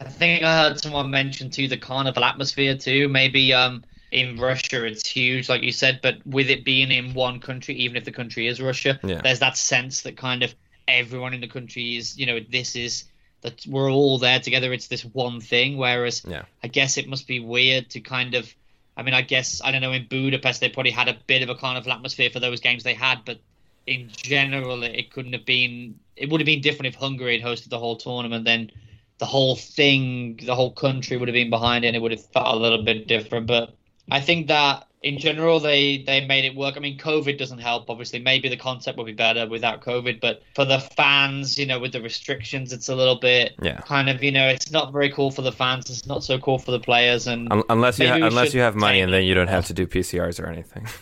[0.00, 3.08] I think I heard someone mention too the carnival atmosphere too.
[3.08, 7.40] Maybe um in Russia it's huge, like you said, but with it being in one
[7.40, 9.22] country, even if the country is Russia, Yeah.
[9.22, 10.54] there's that sense that kind of
[10.88, 13.04] everyone in the country is, you know, this is
[13.42, 14.72] that we're all there together.
[14.72, 15.76] It's this one thing.
[15.76, 16.44] Whereas Yeah.
[16.62, 18.52] I guess it must be weird to kind of.
[18.96, 19.92] I mean, I guess I don't know.
[19.92, 22.94] In Budapest, they probably had a bit of a carnival atmosphere for those games they
[22.94, 23.40] had, but
[23.86, 25.98] in general, it couldn't have been.
[26.16, 28.44] It would have been different if Hungary had hosted the whole tournament.
[28.44, 28.70] Then
[29.18, 32.24] the whole thing, the whole country would have been behind it, and it would have
[32.26, 33.46] felt a little bit different.
[33.46, 33.74] But
[34.10, 36.76] I think that in general, they they made it work.
[36.76, 37.90] I mean, COVID doesn't help.
[37.90, 41.78] Obviously, maybe the concept would be better without COVID, but for the fans, you know,
[41.80, 43.80] with the restrictions, it's a little bit Yeah.
[43.80, 45.90] kind of, you know, it's not very cool for the fans.
[45.90, 48.76] It's not so cool for the players, and Un- unless you ha- unless you have
[48.76, 50.86] money, and then you don't have to do PCRs or anything.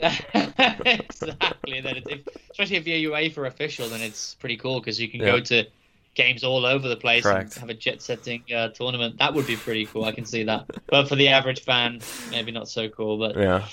[0.00, 1.80] exactly.
[1.80, 5.20] Then, if, especially if you're UEFA for official, then it's pretty cool because you can
[5.20, 5.66] go to
[6.14, 7.52] games all over the place Correct.
[7.54, 9.18] and have a jet-setting uh, tournament.
[9.18, 10.04] That would be pretty cool.
[10.04, 10.66] I can see that.
[10.86, 12.00] But for the average fan,
[12.30, 13.18] maybe not so cool.
[13.18, 13.66] But yeah.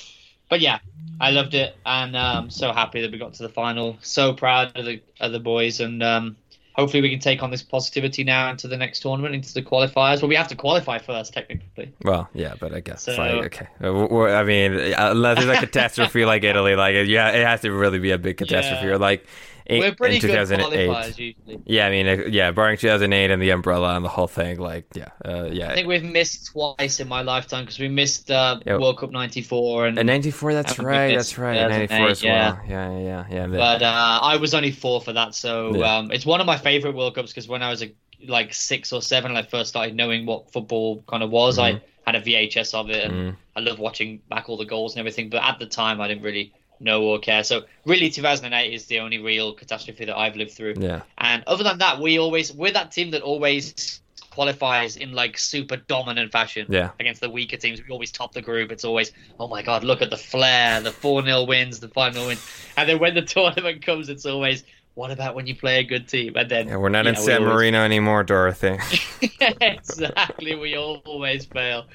[0.49, 0.79] but yeah,
[1.19, 3.97] I loved it, and um, so happy that we got to the final.
[4.01, 6.37] So proud of the of the boys, and um,
[6.77, 10.21] hopefully we can take on this positivity now into the next tournament, into the qualifiers.
[10.21, 11.91] Well, we have to qualify first, technically.
[12.03, 13.67] Well, yeah, but I guess So- like okay.
[13.83, 17.99] Uh, I mean, unless it's a catastrophe like Italy, like yeah, it has to really
[17.99, 18.85] be a big catastrophe.
[18.85, 18.93] Yeah.
[18.93, 19.25] Or like
[19.69, 20.89] We're pretty in good 2008.
[20.89, 21.61] qualifiers usually.
[21.65, 25.09] Yeah, I mean, yeah, barring 2008 and the umbrella and the whole thing, like yeah,
[25.25, 25.69] uh, yeah.
[25.71, 28.77] I think we've missed twice in my lifetime because we missed uh, Yeah.
[28.77, 31.69] World Cup '94 and And 94, that's And right, that's right.
[31.69, 32.51] 94 as yeah.
[32.53, 32.61] well.
[32.67, 33.25] Yeah, yeah, yeah.
[33.29, 33.47] yeah.
[33.47, 35.97] But uh, I was only four for that, so Yeah.
[35.97, 37.91] um, it's one of my favorite World Cups because when I was a,
[38.27, 41.81] like six or seven, and I first started knowing what football kind of was, I
[42.05, 43.35] had a VHS of it, and Mhm.
[43.55, 45.29] I love watching back all the goals and everything.
[45.29, 47.43] But at the time, I didn't really know or care.
[47.43, 50.75] So really, 2008 is the only real catastrophe that I've lived through.
[50.77, 54.01] yeah, And other than that, we always we're that team that always
[54.31, 56.91] qualifies in like super dominant fashion Yeah.
[56.99, 57.81] against the weaker teams.
[57.81, 58.71] We always top the group.
[58.71, 62.13] It's always, oh my god, look at the flair, the 4 0 wins, the 5
[62.13, 62.41] 0 wins.
[62.77, 64.63] And then when the tournament comes, it's always,
[64.93, 66.33] what about when you play a good team?
[66.35, 68.77] And then yeah we're not in know, San always- Marino anymore, Dorothy.
[69.61, 70.55] exactly.
[70.55, 71.87] We always fail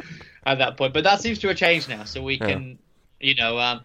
[0.44, 0.94] at that point.
[0.94, 2.04] But that seems to have changed now.
[2.04, 2.46] So we Yeah.
[2.46, 2.78] can,
[3.20, 3.84] you know, um,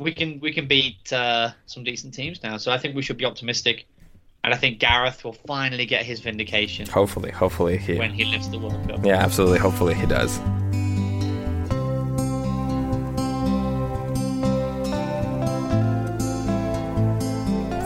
[0.00, 2.56] we can we can beat uh, some decent teams now.
[2.56, 3.86] So I think we should be optimistic.
[4.42, 7.98] And I think Gareth will finally get his vindication hopefully, hopefully he.
[7.98, 9.04] when he lifts the World Cup.
[9.04, 9.58] Yeah, absolutely.
[9.58, 10.40] Hopefully he does.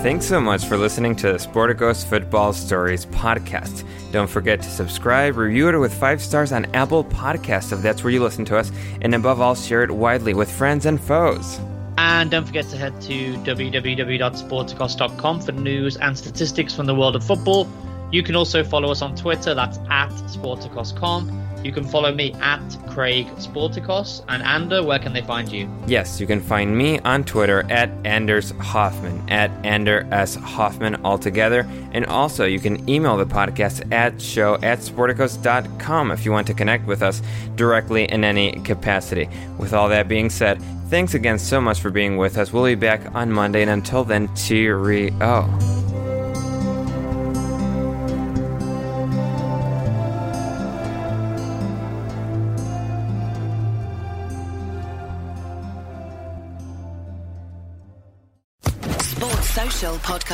[0.04, 3.84] Thanks so much for listening to the Sporticos Football Stories podcast.
[4.12, 8.12] Don't forget to subscribe, review it with five stars on Apple Podcasts if that's where
[8.12, 11.58] you listen to us, and above all, share it widely with friends and foes.
[11.96, 17.24] And don't forget to head to www.sporticos.com for news and statistics from the world of
[17.24, 17.68] football.
[18.10, 21.43] You can also follow us on Twitter, that's at Sporticos.com.
[21.64, 24.22] You can follow me at Craig Sporticos.
[24.28, 25.68] And Ander, where can they find you?
[25.86, 30.34] Yes, you can find me on Twitter at Anders Hoffman, at Ander S.
[30.34, 31.66] Hoffman altogether.
[31.92, 36.54] And also, you can email the podcast at show at sporticos.com if you want to
[36.54, 37.22] connect with us
[37.56, 39.28] directly in any capacity.
[39.58, 40.60] With all that being said,
[40.90, 42.52] thanks again so much for being with us.
[42.52, 45.10] We'll be back on Monday, and until then, cheerio.